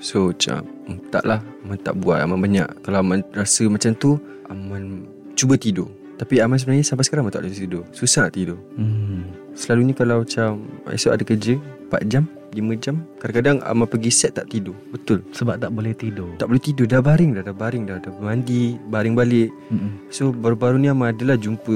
So 0.00 0.32
macam 0.32 0.64
hmm, 0.88 1.12
Tak 1.12 1.28
lah 1.28 1.44
Aman 1.68 1.76
tak 1.84 2.00
buat 2.00 2.24
Aman 2.24 2.40
banyak. 2.40 2.80
Kalau 2.80 3.04
Aman 3.04 3.20
rasa 3.36 3.68
macam 3.68 3.92
tu 4.00 4.16
Aman 4.48 5.04
Cuba 5.36 5.60
tidur. 5.60 5.92
Tapi 6.16 6.40
Aman 6.40 6.56
sebenarnya 6.56 6.88
Sampai 6.88 7.04
sekarang 7.04 7.28
Aman 7.28 7.36
tak 7.36 7.44
boleh 7.44 7.52
tidur. 7.52 7.84
Susah 7.92 8.32
nak 8.32 8.32
tidur. 8.32 8.56
Hmm. 8.80 9.28
Selalunya 9.52 9.92
kalau 9.92 10.24
macam 10.24 10.64
Esok 10.88 11.12
ada 11.12 11.24
kerja 11.28 11.60
4 11.94 12.10
jam 12.10 12.26
5 12.54 12.78
jam. 12.78 13.02
Kadang-kadang 13.18 13.58
Amal 13.66 13.90
pergi 13.90 14.10
set 14.14 14.38
tak 14.38 14.46
tidur. 14.46 14.78
Betul. 14.94 15.26
Sebab 15.34 15.58
tak 15.58 15.74
boleh 15.74 15.90
tidur. 15.92 16.30
Tak 16.38 16.46
boleh 16.46 16.62
tidur. 16.62 16.86
Dah 16.86 17.02
baring 17.02 17.34
dah 17.34 17.42
Dah 17.42 17.56
baring 17.56 17.84
dah. 17.90 17.98
Dah 17.98 18.14
mandi 18.22 18.78
Baring 18.88 19.18
balik. 19.18 19.50
Mm-mm. 19.74 20.06
So 20.08 20.30
baru-baru 20.30 20.78
ni 20.78 20.88
Amal 20.88 21.10
adalah 21.10 21.34
jumpa 21.34 21.74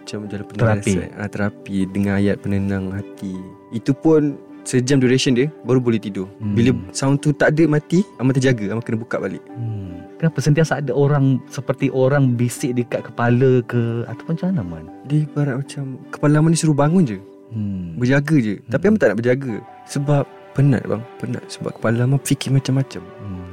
Macam 0.00 0.24
jalan 0.32 0.44
Terapi. 0.48 0.92
penenang 0.96 1.20
ha, 1.20 1.28
Terapi 1.28 1.76
Dengan 1.92 2.12
ayat 2.16 2.40
penenang 2.40 2.88
hati. 2.90 3.36
Itu 3.70 3.92
pun 3.92 4.40
Sejam 4.64 4.96
duration 4.96 5.36
dia 5.36 5.52
Baru 5.68 5.76
boleh 5.76 6.00
tidur. 6.00 6.24
Hmm. 6.40 6.56
Bila 6.56 6.72
sound 6.96 7.20
tu 7.20 7.36
tak 7.36 7.52
ada 7.52 7.68
mati 7.68 8.00
Amal 8.16 8.32
terjaga. 8.32 8.72
Amal 8.72 8.80
kena 8.80 8.96
buka 8.96 9.20
balik. 9.20 9.44
Hmm. 9.52 10.08
Kenapa? 10.16 10.40
Sentiasa 10.40 10.80
ada 10.80 10.96
orang 10.96 11.36
seperti 11.52 11.92
orang 11.92 12.32
bisik 12.32 12.72
dekat 12.72 13.12
kepala 13.12 13.60
ke? 13.68 14.08
Ataupun 14.08 14.40
macam 14.40 14.48
mana 14.56 14.62
Man? 14.64 14.84
Dia 15.04 15.28
ibarat 15.28 15.60
macam 15.60 16.00
Kepala 16.08 16.40
Amal 16.40 16.48
ni 16.48 16.56
suruh 16.56 16.72
bangun 16.72 17.04
je 17.04 17.20
Hmm. 17.54 17.94
Berjaga 17.96 18.36
je 18.36 18.54
Tapi 18.66 18.82
Hmm. 18.84 18.90
Amal 18.90 18.98
tak 18.98 19.08
nak 19.14 19.18
berjaga 19.22 19.54
Sebab 19.86 20.24
Penat 20.52 20.82
bang 20.84 21.02
Penat 21.22 21.44
Sebab 21.46 21.70
kepala 21.78 22.02
Amal 22.02 22.18
fikir 22.20 22.50
macam-macam 22.50 23.02
Hmm. 23.22 23.48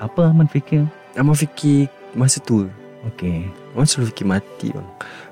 Apa 0.00 0.32
Aman 0.32 0.48
fikir? 0.48 0.88
Amal 1.14 1.36
fikir 1.36 1.86
Masa 2.16 2.40
tua 2.40 2.66
Okey. 3.12 3.50
Amal 3.72 3.88
selalu 3.88 4.12
fikir 4.12 4.26
mati 4.28 4.68
bang. 4.68 4.88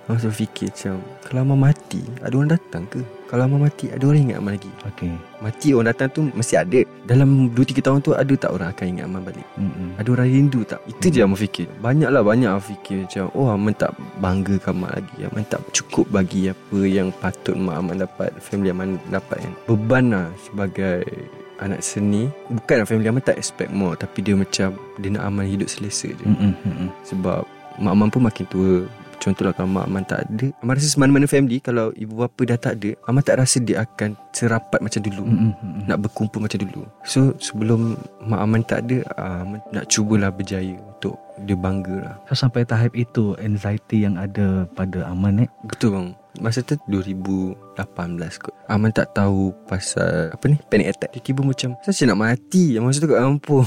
Amal 0.09 0.17
selalu 0.17 0.37
fikir 0.43 0.69
macam 0.73 0.95
Kalau 1.23 1.41
Amal 1.45 1.59
mati 1.71 2.03
Ada 2.25 2.35
orang 2.35 2.51
datang 2.51 2.83
ke? 2.89 3.01
Kalau 3.31 3.43
Amal 3.47 3.61
mati 3.63 3.93
Ada 3.93 4.03
orang 4.09 4.21
ingat 4.27 4.37
Amal 4.43 4.53
lagi? 4.59 4.73
Okey. 4.89 5.13
Mati 5.39 5.69
orang 5.71 5.89
datang 5.93 6.09
tu 6.11 6.21
Mesti 6.35 6.55
ada. 6.59 6.81
Dalam 7.07 7.53
2-3 7.55 7.85
tahun 7.85 7.99
tu 8.03 8.11
Ada 8.17 8.33
tak 8.35 8.51
orang 8.51 8.69
akan 8.75 8.87
ingat 8.91 9.05
Amal 9.07 9.23
balik? 9.23 9.47
Mm-mm. 9.55 9.89
Ada 10.01 10.09
orang 10.11 10.29
rindu 10.33 10.61
tak? 10.67 10.81
Itu 10.89 11.07
je 11.13 11.21
Amal 11.23 11.39
fikir. 11.39 11.69
Banyak 11.79 12.11
lah 12.11 12.23
banyak 12.27 12.49
Amal 12.51 12.65
fikir 12.65 13.07
macam 13.07 13.25
Oh 13.39 13.47
Amal 13.53 13.77
tak 13.77 13.93
bangga 14.19 14.57
Amal 14.67 14.91
lagi. 14.99 15.17
Amal 15.31 15.45
tak 15.47 15.61
cukup 15.71 16.11
bagi 16.11 16.51
Apa 16.51 16.79
yang 16.83 17.15
patut 17.15 17.55
mak 17.55 17.77
Amal 17.79 18.01
dapat 18.01 18.35
Family 18.43 18.73
Amal 18.75 18.99
dapat 19.13 19.37
kan. 19.47 19.53
Beban 19.69 20.05
lah 20.11 20.27
Sebagai 20.43 21.05
Anak 21.61 21.85
seni. 21.85 22.27
Bukan 22.49 22.83
lah 22.83 22.87
family 22.89 23.07
Amal 23.07 23.23
tak 23.23 23.37
expect 23.39 23.71
more 23.71 23.95
Tapi 23.95 24.25
dia 24.25 24.35
macam 24.35 24.75
Dia 24.99 25.13
nak 25.13 25.29
Amal 25.29 25.45
hidup 25.47 25.69
selesa 25.69 26.09
je. 26.11 26.25
Mm-mm. 26.25 26.57
Mm-mm. 26.67 26.89
sebab 27.05 27.45
mak 27.81 27.93
Aman 27.97 28.09
pun 28.13 28.23
makin 28.23 28.47
tua 28.47 28.85
Contohlah 29.21 29.53
kalau 29.53 29.69
mak 29.69 29.85
Aman 29.85 30.05
tak 30.09 30.25
ada 30.25 30.49
Aman 30.65 30.81
rasa 30.81 30.97
mana-mana 30.97 31.29
family 31.29 31.61
Kalau 31.61 31.93
ibu 31.93 32.25
bapa 32.25 32.41
dah 32.49 32.57
tak 32.57 32.81
ada 32.81 32.97
Aman 33.05 33.21
tak 33.21 33.37
rasa 33.37 33.61
dia 33.61 33.85
akan 33.85 34.17
Serapat 34.33 34.81
macam 34.81 35.01
dulu. 35.05 35.25
Mm-mm. 35.29 35.85
Nak 35.85 36.09
berkumpul 36.09 36.41
macam 36.41 36.57
dulu 36.65 36.89
So 37.05 37.37
sebelum 37.37 38.01
Mak 38.25 38.41
Aman 38.41 38.65
tak 38.65 38.89
ada 38.89 39.05
Aman 39.21 39.61
nak 39.77 39.93
cubalah 39.93 40.33
berjaya 40.33 40.73
Untuk 40.81 41.21
dia 41.45 41.53
bangga 41.53 41.97
lah 42.01 42.15
So 42.33 42.37
sampai 42.37 42.65
tahap 42.65 42.97
itu 42.97 43.37
anxiety 43.37 44.09
yang 44.09 44.17
ada 44.17 44.65
pada 44.73 45.05
Aman 45.13 45.45
eh. 45.45 45.49
Betul 45.69 45.93
bang 45.93 46.09
Masa 46.41 46.65
tu 46.65 46.81
2018 46.89 47.77
kot 48.41 48.50
Aman 48.71 48.95
tak 48.95 49.11
tahu 49.19 49.51
pasal 49.67 50.31
Apa 50.31 50.47
ni? 50.47 50.55
Panic 50.71 50.95
attack. 50.95 51.11
Tiba-tiba 51.11 51.43
macam 51.43 51.69
Saya 51.83 52.15
nak 52.15 52.23
mati? 52.23 52.79
Masa 52.79 53.03
tu 53.03 53.11
kat 53.11 53.19
kampung. 53.19 53.67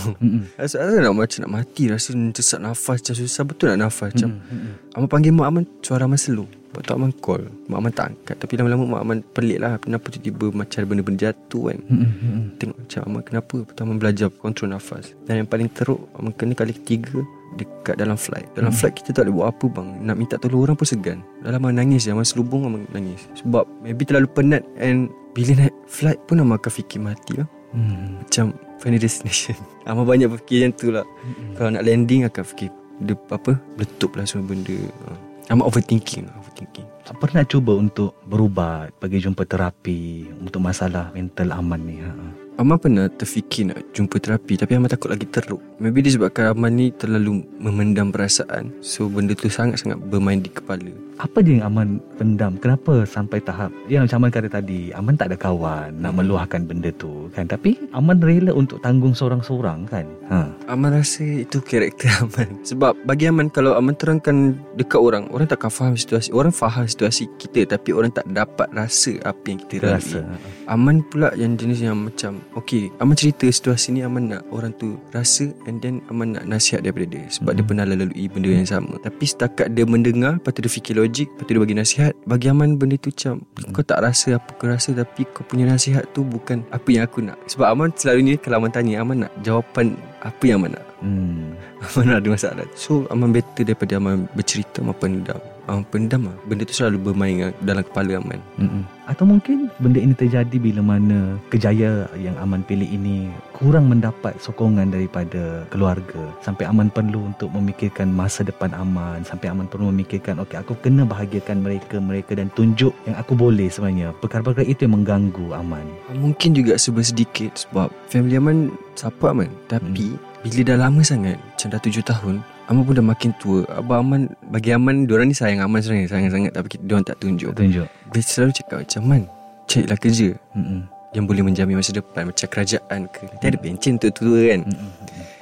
Rasa, 0.56 0.80
rasa 0.80 0.98
nak 1.04 1.12
macam 1.12 1.40
nak 1.44 1.52
mati? 1.52 1.84
Rasa 1.92 2.16
sesak 2.16 2.60
nafas 2.64 3.04
Macam 3.04 3.16
susah 3.20 3.44
betul 3.44 3.68
nak 3.76 3.92
nafas 3.92 4.16
Macam 4.16 4.40
Mm-mm. 4.40 4.93
Aman 4.94 5.08
panggil 5.08 5.34
mak 5.34 5.48
Aman 5.48 5.64
Suara 5.82 6.06
Aman 6.06 6.18
slow 6.18 6.46
Lepas 6.46 6.82
tu 6.84 6.94
Aman 6.94 7.12
call 7.16 7.46
Mak 7.66 7.78
Aman 7.78 7.92
tak. 7.92 8.06
Angkat 8.12 8.36
Tapi 8.38 8.54
lama-lama 8.56 8.84
mak 8.86 9.02
Aman 9.02 9.18
pelik 9.28 9.58
lah. 9.58 9.78
Kenapa 9.78 10.10
tiba-tiba 10.10 10.54
Macam 10.54 10.80
benda-benda 10.86 11.30
jatuh 11.30 11.64
kan. 11.68 11.78
Mm-mm. 11.84 12.38
Tengok 12.58 12.78
macam 12.80 13.02
Aman 13.04 13.22
kenapa? 13.22 13.56
Lepas 13.60 13.74
tu 13.74 13.82
Aman 13.82 13.98
belajar 13.98 14.28
Kontrol 14.32 14.70
nafas. 14.70 15.06
Dan 15.24 15.42
yang 15.42 15.50
paling 15.50 15.70
teruk 15.70 16.10
Aman 16.14 16.30
kena 16.32 16.54
kali 16.54 16.74
ketiga 16.74 17.22
Dekat 17.54 17.98
dalam 17.98 18.18
flight. 18.18 18.50
Dalam 18.54 18.70
Hmm. 18.70 18.80
flight 18.82 18.98
kita 18.98 19.14
tak 19.14 19.30
boleh 19.30 19.36
buat 19.36 19.48
apa 19.50 19.66
bang. 19.68 19.88
Nak 20.02 20.16
minta 20.16 20.36
tolong 20.38 20.62
orang 20.64 20.74
pun 20.74 20.86
segan. 20.86 21.22
Dalam 21.42 21.58
Aman 21.60 21.74
nangis 21.76 22.02
je 22.02 22.10
Aman 22.10 22.26
selubung 22.26 22.66
Aman 22.66 22.90
nangis. 22.90 23.26
Sebab 23.38 23.66
maybe 23.82 24.02
terlalu 24.04 24.26
penat 24.28 24.62
And 24.76 25.10
Bila 25.34 25.58
naik 25.60 25.74
flight 25.86 26.22
pun 26.26 26.38
Aman 26.38 26.58
akan 26.58 26.72
fikir 26.72 26.98
mati 27.00 27.34
bang 27.36 27.50
Mm. 27.74 28.22
Macam 28.22 28.46
Final 28.78 29.02
destination. 29.02 29.58
Aman 29.90 30.06
banyak 30.06 30.28
berfikir 30.28 30.62
macam 30.62 30.74
tu 30.76 30.88
lah. 30.92 31.02
Mm-mm. 31.02 31.56
kalau 31.56 31.70
nak 31.72 31.82
landing 31.82 32.22
akan 32.24 32.44
fikir 32.44 32.70
dia 33.04 33.18
apa 33.30 33.60
letup 33.76 34.16
lah 34.16 34.26
semua 34.26 34.52
benda. 34.56 34.76
Ha. 35.08 35.12
Amat 35.52 35.66
overthinking 35.68 36.26
overthinking. 36.40 36.88
Pernah 37.20 37.44
cuba 37.44 37.76
untuk 37.76 38.16
berubat, 38.24 38.96
pergi 38.98 39.28
jumpa 39.28 39.44
terapi 39.44 40.32
untuk 40.40 40.64
masalah 40.64 41.12
mental 41.12 41.52
Aman 41.52 41.82
ni. 41.84 42.00
Ha. 42.00 42.43
Aman 42.54 42.78
pernah 42.78 43.10
terfikir 43.10 43.66
nak 43.66 43.82
jumpa 43.98 44.22
terapi 44.22 44.62
Tapi 44.62 44.78
Aman 44.78 44.86
takut 44.86 45.10
lagi 45.10 45.26
teruk. 45.26 45.58
Maybe 45.82 46.06
disebabkan 46.06 46.54
Aman 46.54 46.78
ni 46.78 46.94
terlalu 46.94 47.42
memendam 47.58 48.14
perasaan 48.14 48.70
So 48.78 49.10
benda 49.10 49.34
tu 49.34 49.50
sangat-sangat 49.50 49.98
bermain 49.98 50.38
di 50.38 50.54
kepala. 50.54 50.94
Apa 51.18 51.42
dia 51.42 51.58
yang 51.58 51.74
Aman 51.74 51.98
pendam? 52.14 52.62
Kenapa 52.62 53.10
sampai 53.10 53.42
tahap? 53.42 53.74
Yang 53.90 54.06
macam 54.06 54.18
Aman 54.22 54.32
kata 54.38 54.48
tadi 54.54 54.94
Aman 54.94 55.18
tak 55.18 55.34
ada 55.34 55.38
kawan 55.42 55.98
Nak 55.98 56.14
meluahkan 56.14 56.62
benda 56.70 56.94
tu 56.94 57.26
kan? 57.34 57.50
Tapi 57.50 57.74
Aman 57.90 58.22
rela 58.22 58.54
untuk 58.54 58.78
tanggung 58.86 59.18
seorang-seorang 59.18 59.90
kan? 59.90 60.06
Ha. 60.30 60.54
Aman 60.70 60.94
rasa 60.94 61.26
itu 61.26 61.58
karakter 61.58 62.14
Aman 62.22 62.62
Sebab 62.62 63.02
bagi 63.02 63.34
Aman 63.34 63.50
Kalau 63.50 63.74
Aman 63.74 63.98
terangkan 63.98 64.54
dekat 64.78 65.02
orang 65.02 65.26
Orang 65.34 65.50
takkan 65.50 65.74
faham 65.74 65.98
situasi 65.98 66.30
Orang 66.30 66.54
faham 66.54 66.86
situasi 66.86 67.26
kita 67.42 67.66
Tapi 67.66 67.98
orang 67.98 68.14
tak 68.14 68.30
dapat 68.30 68.70
rasa 68.78 69.18
Apa 69.26 69.42
yang 69.50 69.60
kita 69.66 69.90
Rasa 69.90 70.22
Aman 70.70 71.02
pula 71.02 71.34
yang 71.34 71.58
jenis 71.58 71.82
yang 71.82 71.98
macam 71.98 72.43
Okay 72.54 72.92
Aman 72.98 73.14
cerita 73.14 73.46
situasi 73.46 73.92
ni 73.92 74.02
Aman 74.02 74.28
nak 74.28 74.44
orang 74.50 74.72
tu 74.74 75.00
rasa 75.10 75.48
And 75.64 75.78
then 75.78 76.04
Aman 76.08 76.34
nak 76.34 76.46
nasihat 76.46 76.82
daripada 76.82 77.08
dia 77.08 77.24
Sebab 77.28 77.52
dia 77.52 77.62
Mhm. 77.62 77.70
pernah 77.70 77.86
lalui 77.86 78.26
benda 78.28 78.50
yang 78.50 78.64
sama. 78.64 78.96
Tapi 78.98 79.24
setakat 79.24 79.72
dia 79.72 79.84
mendengar 79.84 80.38
Lepas 80.38 80.52
tu 80.52 80.62
dia 80.62 80.70
fikir 80.70 80.94
logik 80.94 81.28
Lepas 81.30 81.44
tu 81.44 81.52
dia 81.52 81.62
bagi 81.62 81.76
nasihat 81.76 82.14
Bagi 82.24 82.48
Aman 82.48 82.76
benda 82.76 82.96
tu 82.96 83.10
macam 83.10 83.42
Kau 83.72 83.82
tak 83.82 84.00
rasa 84.00 84.38
apa 84.38 84.50
kau 84.54 84.68
rasa 84.68 84.90
Tapi 84.92 85.22
kau 85.28 85.44
punya 85.44 85.66
nasihat 85.66 86.04
tu 86.12 86.22
bukan 86.22 86.62
Apa 86.70 86.88
yang 86.90 87.04
aku 87.04 87.22
nak. 87.22 87.38
Sebab 87.46 87.68
Aman 87.68 87.90
selalu 87.94 88.20
ni 88.22 88.34
Kalau 88.36 88.58
Aman 88.58 88.70
tanya 88.70 89.00
Aman 89.00 89.24
nak 89.24 89.34
jawapan 89.40 89.94
Apa 90.20 90.44
yang 90.44 90.60
Aman 90.60 90.76
nak? 90.76 90.86
Hmm. 91.00 91.52
Aman 91.86 92.16
ada 92.16 92.28
masalah. 92.28 92.64
So 92.74 93.04
Aman 93.08 93.32
better 93.32 93.64
daripada 93.64 93.98
Aman 93.98 94.26
bercerita 94.32 94.80
Aman 94.80 94.96
pendam 94.96 95.40
Aman 95.68 95.88
pendam 95.88 96.28
lah 96.28 96.36
Benda 96.44 96.68
tu 96.68 96.76
selalu 96.76 97.12
bermain 97.12 97.56
dalam 97.64 97.84
kepala 97.88 98.20
Aman. 98.20 98.40
Mm-mm. 98.60 98.84
Atau 99.04 99.28
mungkin 99.28 99.68
benda 99.84 100.00
ini 100.00 100.16
terjadi 100.16 100.56
bila 100.60 100.80
mana 100.80 101.36
kejaya 101.52 102.08
yang 102.16 102.36
Aman 102.40 102.64
pilih 102.64 102.88
ini 102.88 103.28
kurang 103.52 103.92
mendapat 103.92 104.36
sokongan 104.40 104.92
daripada 104.92 105.68
keluarga. 105.68 106.24
Sampai 106.40 106.68
Aman 106.68 106.88
perlu 106.88 107.32
untuk 107.32 107.52
memikirkan 107.52 108.12
masa 108.12 108.48
depan 108.48 108.72
Aman. 108.76 109.24
Sampai 109.28 109.52
Aman 109.52 109.68
perlu 109.68 109.92
memikirkan 109.92 110.40
okey 110.44 110.60
aku 110.60 110.76
kena 110.80 111.04
bahagiakan 111.04 111.64
mereka 111.64 112.00
mereka 112.00 112.36
dan 112.36 112.48
tunjuk 112.56 112.96
yang 113.04 113.16
aku 113.20 113.36
boleh 113.36 113.68
sebenarnya. 113.68 114.16
Perkara-perkara 114.24 114.68
itu 114.68 114.88
yang 114.88 115.00
mengganggu 115.00 115.52
Aman. 115.52 115.84
Mungkin 116.16 116.56
juga 116.56 116.80
sebab 116.80 117.04
sedikit 117.04 117.56
Sebab 117.56 117.92
family 118.08 118.40
Aman 118.40 118.72
support 118.96 119.36
Aman. 119.36 119.52
Tapi 119.68 120.16
bila 120.44 120.62
dah 120.64 120.78
lama 120.88 121.02
sangat 121.04 121.40
Macam 121.40 121.68
dah 121.72 121.82
tujuh 121.84 122.04
tahun 122.04 122.44
Aman 122.72 122.88
pun 122.88 122.96
dah 122.96 123.04
makin 123.04 123.32
tua. 123.36 123.68
Abang 123.68 124.08
Aman 124.08 124.22
Bagi 124.48 124.72
Aman 124.72 125.04
Diorang 125.04 125.28
ni 125.28 125.36
sayang 125.36 125.60
Aman 125.60 125.84
sebenarnya. 125.84 126.08
Sayang 126.08 126.32
sangat 126.32 126.52
Tapi 126.56 126.68
diorang 126.80 127.04
tak 127.04 127.20
tunjuk. 127.20 127.52
Tunjuk. 127.52 127.88
Dia 127.88 128.22
selalu 128.24 128.52
cakap 128.56 128.78
macam 128.88 129.02
Man 129.04 129.24
Carilah 129.68 130.00
kerja. 130.00 130.30
Mm-mm. 130.56 130.82
Yang 131.14 131.24
boleh 131.28 131.44
menjamin 131.44 131.76
masa 131.76 131.92
depan 131.92 132.24
Macam 132.32 132.48
kerajaan 132.48 133.00
ke. 133.12 133.24
Nanti 133.28 133.46
ada 133.52 133.58
pencen 133.60 134.00
untuk 134.00 134.12
tua 134.16 134.40
kan. 134.48 134.62
Mm-mm. 134.64 134.90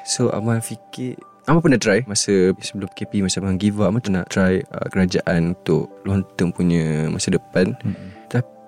So 0.05 0.33
Aman 0.33 0.65
fikir 0.65 1.21
Aman 1.45 1.61
pernah 1.61 1.81
try 1.81 2.01
Masa 2.09 2.53
sebelum 2.57 2.89
PKP 2.89 3.21
Masa 3.21 3.41
Aman 3.41 3.61
give 3.61 3.77
up 3.81 3.93
Aman 3.93 4.01
pernah 4.01 4.25
try 4.25 4.61
uh, 4.73 4.87
Kerajaan 4.89 5.57
untuk 5.57 5.93
Long 6.05 6.25
term 6.37 6.49
punya 6.49 7.05
Masa 7.13 7.33
depan. 7.33 7.77
Mm-mm. 7.85 8.07
Tapi 8.29 8.60